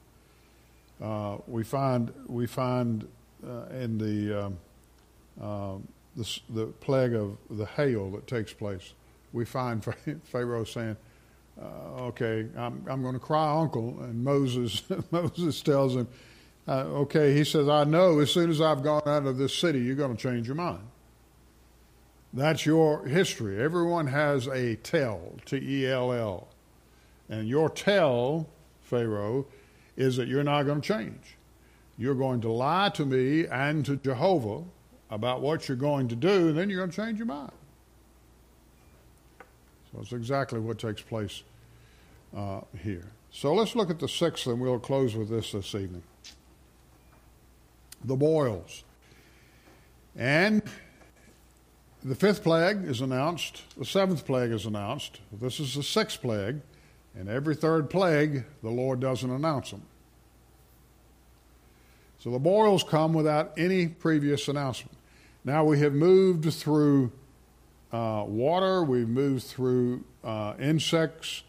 uh, 1.01 1.37
we 1.47 1.63
find, 1.63 2.11
we 2.27 2.45
find 2.45 3.07
uh, 3.45 3.65
in 3.71 3.97
the 3.97 4.45
um, 4.45 4.57
um 5.41 5.87
the, 6.15 6.39
the 6.49 6.65
plague 6.67 7.13
of 7.13 7.37
the 7.49 7.65
hail 7.65 8.11
that 8.11 8.27
takes 8.27 8.53
place, 8.53 8.93
we 9.31 9.45
find 9.45 9.83
Pharaoh 10.23 10.63
saying, 10.63 10.97
uh, 11.61 12.03
"Okay, 12.03 12.47
I'm, 12.55 12.85
I'm 12.89 13.01
going 13.01 13.13
to 13.13 13.19
cry, 13.19 13.59
uncle." 13.59 13.97
And 14.01 14.23
Moses 14.23 14.83
Moses 15.11 15.61
tells 15.61 15.95
him, 15.95 16.07
Uh, 16.67 16.83
okay, 17.03 17.33
he 17.33 17.43
says, 17.43 17.67
I 17.67 17.83
know 17.83 18.19
as 18.19 18.31
soon 18.31 18.49
as 18.49 18.61
I've 18.61 18.83
gone 18.83 19.03
out 19.05 19.25
of 19.25 19.37
this 19.37 19.55
city, 19.55 19.79
you're 19.79 19.95
going 19.95 20.15
to 20.15 20.21
change 20.21 20.47
your 20.47 20.55
mind. 20.55 20.83
That's 22.33 22.65
your 22.65 23.05
history. 23.05 23.61
Everyone 23.61 24.07
has 24.07 24.47
a 24.47 24.75
tell, 24.77 25.33
T 25.45 25.57
E 25.57 25.87
L 25.87 26.11
L. 26.11 26.47
And 27.29 27.47
your 27.47 27.69
tell, 27.69 28.47
Pharaoh, 28.81 29.45
is 29.95 30.17
that 30.17 30.27
you're 30.27 30.43
not 30.43 30.63
going 30.63 30.81
to 30.81 30.87
change. 30.87 31.37
You're 31.97 32.15
going 32.15 32.41
to 32.41 32.51
lie 32.51 32.89
to 32.89 33.05
me 33.05 33.45
and 33.45 33.85
to 33.85 33.97
Jehovah 33.97 34.63
about 35.09 35.41
what 35.41 35.67
you're 35.67 35.77
going 35.77 36.07
to 36.07 36.15
do, 36.15 36.49
and 36.49 36.57
then 36.57 36.69
you're 36.69 36.79
going 36.79 36.89
to 36.89 36.95
change 36.95 37.17
your 37.17 37.27
mind. 37.27 37.51
So 39.91 40.01
it's 40.01 40.11
exactly 40.11 40.59
what 40.59 40.79
takes 40.79 41.01
place 41.01 41.43
uh, 42.35 42.61
here. 42.81 43.05
So 43.31 43.53
let's 43.53 43.75
look 43.75 43.89
at 43.89 43.99
the 43.99 44.07
sixth, 44.07 44.47
and 44.47 44.59
we'll 44.59 44.79
close 44.79 45.15
with 45.15 45.29
this 45.29 45.51
this 45.51 45.75
evening. 45.75 46.03
The 48.03 48.15
boils. 48.15 48.83
And 50.15 50.61
the 52.03 52.15
fifth 52.15 52.43
plague 52.43 52.83
is 52.83 53.01
announced, 53.01 53.63
the 53.77 53.85
seventh 53.85 54.25
plague 54.25 54.51
is 54.51 54.65
announced. 54.65 55.21
This 55.31 55.59
is 55.59 55.75
the 55.75 55.83
sixth 55.83 56.21
plague, 56.21 56.59
and 57.15 57.29
every 57.29 57.55
third 57.55 57.89
plague, 57.89 58.43
the 58.61 58.69
Lord 58.69 58.99
doesn't 58.99 59.29
announce 59.29 59.71
them. 59.71 59.83
So 62.23 62.31
the 62.31 62.39
boils 62.39 62.85
come 62.85 63.13
without 63.13 63.51
any 63.57 63.85
previous 63.87 64.47
announcement. 64.47 64.97
Now 65.43 65.65
we 65.65 65.79
have 65.79 65.91
moved 65.91 66.53
through 66.53 67.11
uh, 67.91 68.23
water, 68.25 68.81
we've 68.81 69.09
moved 69.09 69.43
through 69.43 70.05
uh, 70.23 70.53
insects, 70.57 71.43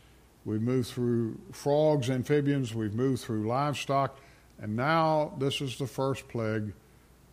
we've 0.44 0.60
moved 0.60 0.88
through 0.88 1.38
frogs, 1.52 2.10
amphibians, 2.10 2.74
we've 2.74 2.92
moved 2.92 3.22
through 3.22 3.46
livestock, 3.46 4.18
and 4.60 4.74
now 4.74 5.34
this 5.38 5.60
is 5.60 5.78
the 5.78 5.86
first 5.86 6.26
plague 6.26 6.72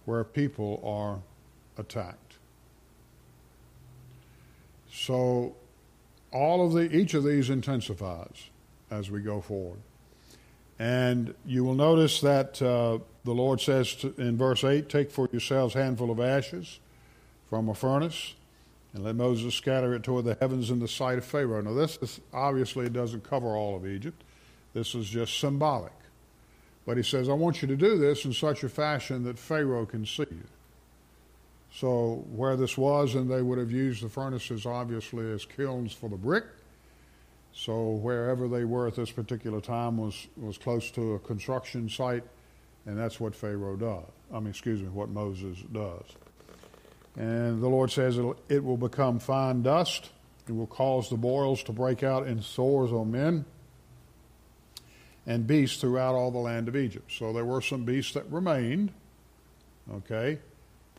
where 0.05 0.23
people 0.23 0.79
are 0.85 1.19
attacked. 1.81 2.37
So 4.93 5.55
all 6.31 6.63
of 6.63 6.73
the 6.73 6.95
each 6.95 7.15
of 7.15 7.23
these 7.23 7.49
intensifies 7.49 8.51
as 8.91 9.09
we 9.09 9.19
go 9.19 9.41
forward. 9.41 9.79
And 10.77 11.33
you 11.43 11.63
will 11.63 11.75
notice 11.75 12.21
that 12.21 12.61
uh, 12.61 12.99
the 13.23 13.33
Lord 13.33 13.61
says 13.61 13.93
to, 13.95 14.13
in 14.17 14.37
verse 14.37 14.63
8, 14.63 14.89
Take 14.89 15.11
for 15.11 15.29
yourselves 15.31 15.75
a 15.75 15.83
handful 15.83 16.11
of 16.11 16.19
ashes 16.19 16.79
from 17.49 17.69
a 17.69 17.75
furnace, 17.75 18.35
and 18.93 19.03
let 19.03 19.15
Moses 19.15 19.53
scatter 19.53 19.93
it 19.93 20.03
toward 20.03 20.25
the 20.25 20.37
heavens 20.39 20.69
in 20.69 20.79
the 20.79 20.87
sight 20.87 21.17
of 21.17 21.25
Pharaoh. 21.25 21.61
Now, 21.61 21.73
this 21.73 21.97
is, 22.01 22.19
obviously 22.33 22.89
doesn't 22.89 23.23
cover 23.23 23.55
all 23.55 23.75
of 23.75 23.85
Egypt. 23.85 24.23
This 24.73 24.95
is 24.95 25.07
just 25.09 25.39
symbolic. 25.39 25.93
But 26.85 26.97
he 26.97 27.03
says, 27.03 27.29
I 27.29 27.33
want 27.33 27.61
you 27.61 27.67
to 27.67 27.75
do 27.75 27.97
this 27.97 28.25
in 28.25 28.33
such 28.33 28.63
a 28.63 28.69
fashion 28.69 29.23
that 29.23 29.37
Pharaoh 29.37 29.85
can 29.85 30.05
see 30.05 30.25
you. 30.29 30.47
So, 31.73 32.25
where 32.31 32.57
this 32.57 32.77
was, 32.77 33.15
and 33.15 33.29
they 33.29 33.41
would 33.41 33.57
have 33.57 33.71
used 33.71 34.03
the 34.03 34.09
furnaces 34.09 34.65
obviously 34.65 35.31
as 35.31 35.45
kilns 35.45 35.93
for 35.93 36.09
the 36.09 36.17
brick. 36.17 36.43
So, 37.53 37.91
wherever 37.91 38.47
they 38.47 38.65
were 38.65 38.87
at 38.87 38.95
this 38.95 39.11
particular 39.11 39.61
time 39.61 39.97
was, 39.97 40.27
was 40.35 40.57
close 40.57 40.91
to 40.91 41.13
a 41.13 41.19
construction 41.19 41.87
site, 41.87 42.23
and 42.85 42.97
that's 42.97 43.19
what 43.19 43.35
Pharaoh 43.35 43.75
does. 43.75 44.05
I 44.33 44.39
mean, 44.39 44.49
excuse 44.49 44.81
me, 44.81 44.87
what 44.87 45.09
Moses 45.09 45.57
does. 45.71 46.05
And 47.17 47.61
the 47.61 47.67
Lord 47.67 47.91
says 47.91 48.17
it 48.49 48.63
will 48.63 48.77
become 48.77 49.19
fine 49.19 49.61
dust. 49.61 50.09
It 50.47 50.53
will 50.53 50.67
cause 50.67 51.09
the 51.09 51.17
boils 51.17 51.63
to 51.63 51.71
break 51.71 52.03
out 52.03 52.27
in 52.27 52.41
sores 52.41 52.91
on 52.91 53.11
men 53.11 53.45
and 55.27 55.45
beasts 55.45 55.79
throughout 55.79 56.15
all 56.15 56.31
the 56.31 56.39
land 56.39 56.67
of 56.67 56.75
Egypt. 56.75 57.11
So 57.11 57.31
there 57.31 57.45
were 57.45 57.61
some 57.61 57.85
beasts 57.85 58.13
that 58.13 58.29
remained, 58.31 58.91
okay, 59.93 60.39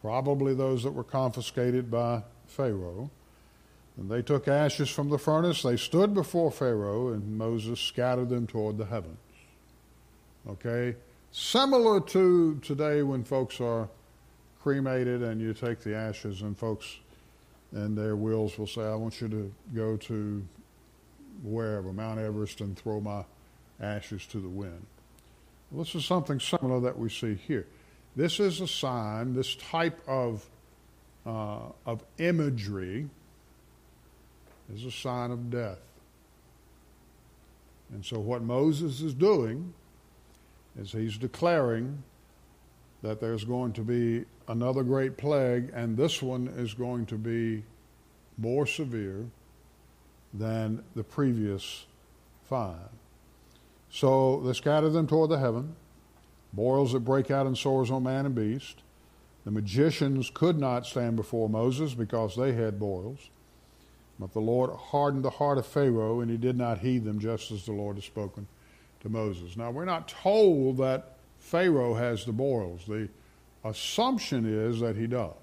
probably 0.01 0.55
those 0.55 0.85
that 0.85 0.93
were 0.93 1.05
confiscated 1.05 1.91
by 1.91 2.23
Pharaoh. 2.47 3.11
And 3.97 4.11
they 4.11 4.23
took 4.23 4.49
ashes 4.49 4.89
from 4.89 5.11
the 5.11 5.19
furnace, 5.19 5.63
they 5.63 5.77
stood 5.77 6.15
before 6.15 6.51
Pharaoh, 6.51 7.09
and 7.09 7.37
Moses 7.37 7.81
scattered 7.81 8.29
them 8.29 8.47
toward 8.47 8.79
the 8.79 8.87
heavens. 8.87 9.19
Okay? 10.49 10.97
Similar 11.35 12.01
to 12.01 12.61
today 12.63 13.03
when 13.03 13.25
folks 13.25 13.59
are 13.59 13.89
cremated 14.61 15.23
and 15.23 15.41
you 15.41 15.55
take 15.55 15.81
the 15.81 15.97
ashes, 15.97 16.43
and 16.43 16.57
folks 16.57 16.99
and 17.73 17.97
their 17.97 18.17
wills 18.17 18.59
will 18.59 18.67
say, 18.67 18.83
I 18.83 18.95
want 18.95 19.19
you 19.19 19.29
to 19.29 19.55
go 19.75 19.97
to 19.97 20.47
wherever, 21.43 21.91
Mount 21.91 22.21
Everest, 22.21 22.61
and 22.61 22.79
throw 22.79 23.01
my 23.01 23.25
ashes 23.81 24.27
to 24.27 24.41
the 24.41 24.49
wind. 24.49 24.87
Well, 25.71 25.85
this 25.85 25.95
is 25.95 26.05
something 26.05 26.39
similar 26.39 26.81
that 26.81 26.99
we 26.99 27.09
see 27.09 27.35
here. 27.35 27.67
This 28.15 28.39
is 28.39 28.61
a 28.61 28.69
sign, 28.69 29.33
this 29.33 29.55
type 29.55 30.03
of, 30.07 30.47
uh, 31.25 31.61
of 31.87 32.05
imagery 32.19 33.09
is 34.75 34.85
a 34.85 34.91
sign 34.91 35.31
of 35.31 35.51
death. 35.51 35.81
And 37.91 38.05
so, 38.05 38.19
what 38.19 38.43
Moses 38.43 39.01
is 39.01 39.15
doing 39.15 39.73
is 40.79 40.93
he's 40.93 41.19
declaring 41.19 42.03
that 43.03 43.21
there's 43.21 43.45
going 43.45 43.73
to 43.73 43.83
be 43.83 44.25
another 44.49 44.83
great 44.83 45.17
plague, 45.17 45.71
and 45.75 45.97
this 45.97 46.23
one 46.23 46.49
is 46.49 46.75
going 46.75 47.07
to 47.07 47.17
be 47.17 47.65
more 48.39 48.67
severe 48.67 49.27
than 50.33 50.83
the 50.95 51.05
previous 51.05 51.87
five. 52.49 52.89
So 53.91 54.41
they 54.41 54.53
scatter 54.53 54.89
them 54.89 55.07
toward 55.07 55.31
the 55.31 55.39
heaven, 55.39 55.77
boils 56.53 56.93
that 56.93 57.01
break 57.01 57.31
out 57.31 57.47
in 57.47 57.55
sores 57.55 57.91
on 57.91 58.05
man 58.05 58.25
and 58.25 58.35
beast. 58.35 58.83
The 59.45 59.51
magicians 59.51 60.31
could 60.33 60.59
not 60.59 60.87
stand 60.87 61.17
before 61.17 61.49
Moses 61.49 61.95
because 61.95 62.37
they 62.37 62.53
had 62.53 62.79
boils. 62.79 63.31
But 64.19 64.33
the 64.33 64.41
Lord 64.41 64.71
hardened 64.71 65.25
the 65.25 65.31
heart 65.31 65.59
of 65.59 65.67
Pharaoh, 65.67 66.21
and 66.21 66.31
he 66.31 66.37
did 66.37 66.57
not 66.57 66.79
heed 66.79 67.05
them, 67.05 67.19
just 67.19 67.51
as 67.51 67.67
the 67.67 67.73
Lord 67.73 67.97
had 67.97 68.05
spoken 68.05 68.47
to 69.03 69.09
Moses. 69.09 69.57
Now, 69.57 69.71
we're 69.71 69.85
not 69.85 70.09
told 70.09 70.79
that 70.79 71.17
Pharaoh 71.39 71.95
has 71.95 72.25
the 72.25 72.33
boils. 72.33 72.83
The 72.87 73.09
assumption 73.65 74.47
is 74.47 74.81
that 74.81 74.97
he 74.97 75.07
does, 75.07 75.35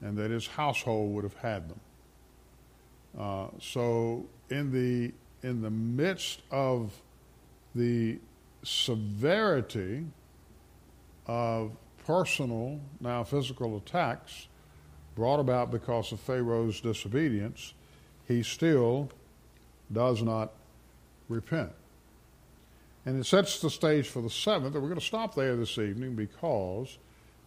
and 0.00 0.16
that 0.18 0.30
his 0.30 0.46
household 0.46 1.14
would 1.14 1.24
have 1.24 1.36
had 1.36 1.68
them. 1.68 1.80
Uh, 3.18 3.46
so, 3.60 4.26
in 4.50 4.72
the 4.72 5.12
in 5.42 5.62
the 5.62 5.70
midst 5.70 6.42
of 6.50 6.92
the 7.74 8.18
severity 8.62 10.04
of 11.26 11.72
personal, 12.04 12.80
now 13.00 13.22
physical 13.24 13.76
attacks 13.76 14.48
brought 15.14 15.40
about 15.40 15.70
because 15.70 16.12
of 16.12 16.20
Pharaoh's 16.20 16.80
disobedience, 16.80 17.72
he 18.26 18.42
still 18.42 19.10
does 19.92 20.22
not 20.22 20.52
repent. 21.30 21.72
And 23.06 23.18
it 23.18 23.24
sets 23.24 23.60
the 23.60 23.70
stage 23.70 24.08
for 24.08 24.20
the 24.20 24.28
seventh, 24.28 24.74
and 24.74 24.82
we're 24.82 24.90
going 24.90 25.00
to 25.00 25.06
stop 25.06 25.34
there 25.34 25.56
this 25.56 25.78
evening 25.78 26.14
because 26.14 26.98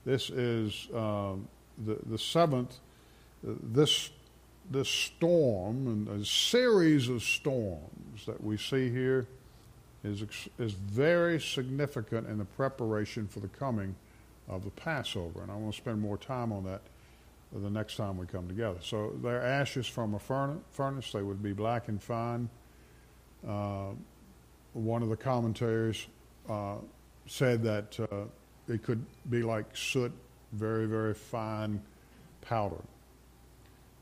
this 0.03 0.31
is 0.31 0.87
um, 0.95 1.47
the, 1.85 1.99
the 2.07 2.17
seventh. 2.17 2.79
This 3.43 4.09
this 4.71 4.87
storm 4.87 5.87
and 5.87 6.21
a 6.21 6.25
series 6.25 7.09
of 7.09 7.21
storms 7.21 8.25
that 8.25 8.41
we 8.41 8.57
see 8.57 8.89
here 8.89 9.27
is, 10.03 10.23
is 10.57 10.73
very 10.73 11.39
significant 11.39 12.27
in 12.27 12.37
the 12.37 12.45
preparation 12.45 13.27
for 13.27 13.39
the 13.39 13.47
coming 13.49 13.95
of 14.47 14.63
the 14.63 14.71
Passover. 14.71 15.41
And 15.41 15.51
I 15.51 15.55
want 15.55 15.73
to 15.73 15.77
spend 15.77 16.01
more 16.01 16.17
time 16.17 16.51
on 16.51 16.63
that 16.65 16.81
the 17.53 17.69
next 17.69 17.97
time 17.97 18.17
we 18.17 18.25
come 18.25 18.47
together. 18.47 18.79
So 18.81 19.13
they're 19.21 19.43
ashes 19.43 19.85
from 19.85 20.15
a 20.15 20.19
furnace. 20.19 21.11
They 21.11 21.21
would 21.21 21.43
be 21.43 21.53
black 21.53 21.87
and 21.87 22.01
fine. 22.01 22.49
Uh, 23.47 23.91
one 24.73 25.03
of 25.03 25.09
the 25.09 25.17
commentaries 25.17 26.07
uh, 26.49 26.75
said 27.27 27.63
that 27.63 27.99
uh, 27.99 28.25
it 28.67 28.83
could 28.83 29.03
be 29.29 29.43
like 29.43 29.65
soot, 29.75 30.11
very, 30.53 30.85
very 30.85 31.13
fine 31.13 31.81
powder. 32.41 32.81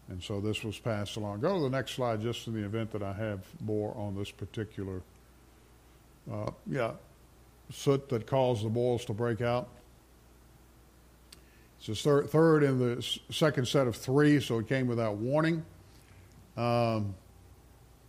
And 0.09 0.21
so 0.21 0.41
this 0.41 0.63
was 0.63 0.77
passed 0.77 1.15
along. 1.15 1.39
Go 1.39 1.55
to 1.55 1.61
the 1.61 1.69
next 1.69 1.91
slide 1.91 2.21
just 2.21 2.47
in 2.47 2.53
the 2.53 2.65
event 2.65 2.91
that 2.91 3.01
I 3.01 3.13
have 3.13 3.45
more 3.61 3.95
on 3.95 4.15
this 4.15 4.29
particular, 4.29 5.01
uh, 6.31 6.51
yeah, 6.67 6.91
soot 7.71 8.09
that 8.09 8.27
caused 8.27 8.65
the 8.65 8.69
boils 8.69 9.05
to 9.05 9.13
break 9.13 9.41
out. 9.41 9.69
It's 11.79 12.03
the 12.03 12.27
third, 12.27 12.63
in 12.63 12.77
the 12.77 13.19
second 13.31 13.67
set 13.67 13.87
of 13.87 13.95
three, 13.95 14.39
so 14.39 14.59
it 14.59 14.67
came 14.67 14.85
without 14.85 15.15
warning. 15.15 15.65
Um, 16.55 17.15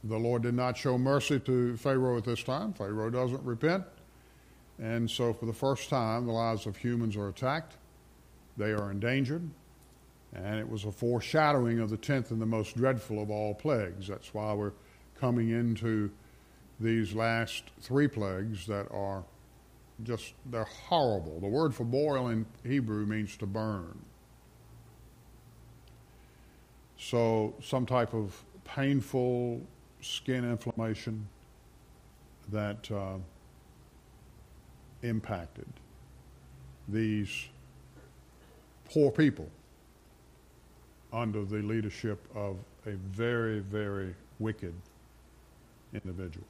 the 0.05 0.19
Lord 0.19 0.43
did 0.43 0.55
not 0.55 0.77
show 0.77 0.99
mercy 0.99 1.39
to 1.41 1.77
Pharaoh 1.77 2.19
at 2.19 2.25
this 2.25 2.43
time. 2.43 2.73
Pharaoh 2.73 3.11
doesn't 3.11 3.43
repent. 3.45 3.85
And 4.79 5.09
so, 5.09 5.33
for 5.33 5.47
the 5.47 5.53
first 5.53 5.89
time, 5.89 6.27
the 6.27 6.33
lives 6.33 6.67
of 6.67 6.77
humans 6.77 7.17
are 7.17 7.29
attacked. 7.29 7.77
They 8.57 8.73
are 8.73 8.91
endangered. 8.91 9.49
And 10.35 10.59
it 10.59 10.69
was 10.69 10.85
a 10.85 10.93
foreshadowing 10.93 11.79
of 11.79 11.91
the 11.91 11.97
tenth 11.97 12.31
and 12.31 12.41
the 12.41 12.47
most 12.47 12.77
dreadful 12.77 13.23
of 13.23 13.31
all 13.31 13.55
plagues. 13.55 14.09
That's 14.09 14.33
why 14.35 14.53
we're 14.55 14.73
coming 15.21 15.51
into 15.51 16.11
these 16.81 17.15
last 17.15 17.65
three 17.81 18.09
plagues 18.09 18.67
that 18.67 18.91
are 18.91 19.25
just 20.03 20.35
they're 20.47 20.65
horrible. 20.65 21.39
The 21.39 21.47
word 21.47 21.75
for 21.75 21.85
boil 21.85 22.29
in 22.29 22.47
Hebrew 22.65 23.07
means 23.07 23.37
to 23.37 23.47
burn. 23.47 23.99
So, 26.99 27.55
some 27.63 27.85
type 27.85 28.15
of 28.15 28.43
painful 28.65 29.61
skin 30.03 30.45
inflammation 30.45 31.27
that 32.51 32.91
uh, 32.91 33.15
impacted 35.03 35.67
these 36.89 37.49
poor 38.93 39.11
people 39.11 39.49
under 41.13 41.45
the 41.45 41.59
leadership 41.59 42.19
of 42.35 42.57
a 42.87 42.91
very, 42.91 43.61
very 43.61 44.15
wicked 44.39 44.75
individual. 45.95 46.47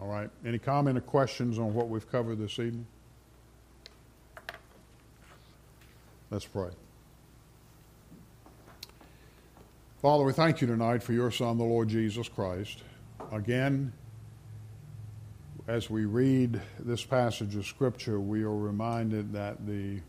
All 0.00 0.08
right. 0.08 0.30
Any 0.44 0.58
comment 0.58 0.98
or 0.98 1.02
questions 1.02 1.58
on 1.58 1.74
what 1.74 1.88
we've 1.88 2.10
covered 2.10 2.38
this 2.38 2.58
evening? 2.58 2.86
Let's 6.30 6.44
pray. 6.44 6.70
Father, 10.02 10.24
we 10.24 10.32
thank 10.34 10.60
you 10.60 10.66
tonight 10.66 11.02
for 11.02 11.14
your 11.14 11.30
Son, 11.30 11.56
the 11.56 11.64
Lord 11.64 11.88
Jesus 11.88 12.28
Christ. 12.28 12.82
Again, 13.32 13.94
as 15.66 15.88
we 15.88 16.04
read 16.04 16.60
this 16.78 17.02
passage 17.02 17.56
of 17.56 17.64
Scripture, 17.64 18.20
we 18.20 18.42
are 18.42 18.54
reminded 18.54 19.32
that 19.32 19.66
the 19.66 20.00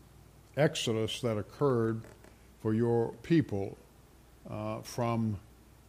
exodus 0.58 1.22
that 1.22 1.38
occurred 1.38 2.02
for 2.60 2.74
your 2.74 3.12
people 3.22 3.78
uh, 4.50 4.82
from 4.82 5.38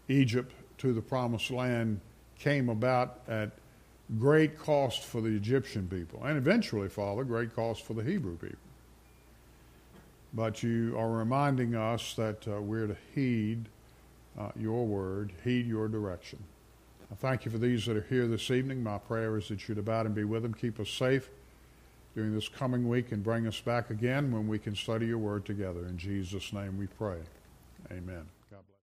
Egypt 0.08 0.54
to 0.78 0.94
the 0.94 1.02
promised 1.02 1.52
land 1.52 2.00
came 2.40 2.70
about 2.70 3.20
at 3.28 3.52
great 4.18 4.58
cost 4.58 5.04
for 5.04 5.20
the 5.20 5.36
Egyptian 5.36 5.90
people, 5.90 6.24
and 6.24 6.38
eventually, 6.38 6.88
Father, 6.88 7.26
great 7.26 7.54
cost 7.54 7.84
for 7.84 7.96
the 7.96 8.04
Hebrew 8.04 8.38
people. 8.38 8.58
But 10.34 10.64
you 10.64 10.98
are 10.98 11.12
reminding 11.12 11.76
us 11.76 12.14
that 12.14 12.48
uh, 12.48 12.62
we're 12.62 12.88
to 12.88 12.98
heed 13.14 13.68
uh, 14.40 14.50
your 14.56 14.86
word, 14.86 15.34
heed 15.44 15.68
your 15.68 15.88
direction. 15.88 16.40
I 17.12 17.16
thank 17.16 17.46
you 17.46 17.52
for 17.52 17.58
these 17.58 17.86
that 17.88 17.98
are 17.98 18.06
here 18.10 18.28
this 18.28 18.52
evening. 18.52 18.84
My 18.84 18.98
prayer 18.98 19.38
is 19.38 19.48
that 19.50 19.68
you'd 19.68 19.80
abide 19.80 20.06
and 20.06 20.16
be 20.16 20.24
with 20.24 20.44
them, 20.44 20.54
keep 20.54 20.80
us 20.80 20.90
safe 20.90 21.30
during 22.16 22.34
this 22.34 22.48
coming 22.48 22.88
week, 22.88 23.12
and 23.12 23.24
bring 23.24 23.48
us 23.48 23.60
back 23.60 23.90
again 23.90 24.32
when 24.32 24.48
we 24.48 24.60
can 24.60 24.76
study 24.76 25.08
your 25.08 25.18
word 25.18 25.46
together. 25.46 25.86
In 25.88 25.98
Jesus' 25.98 26.54
name 26.54 26.78
we 26.78 26.88
pray. 26.88 27.18
Amen. 27.92 28.26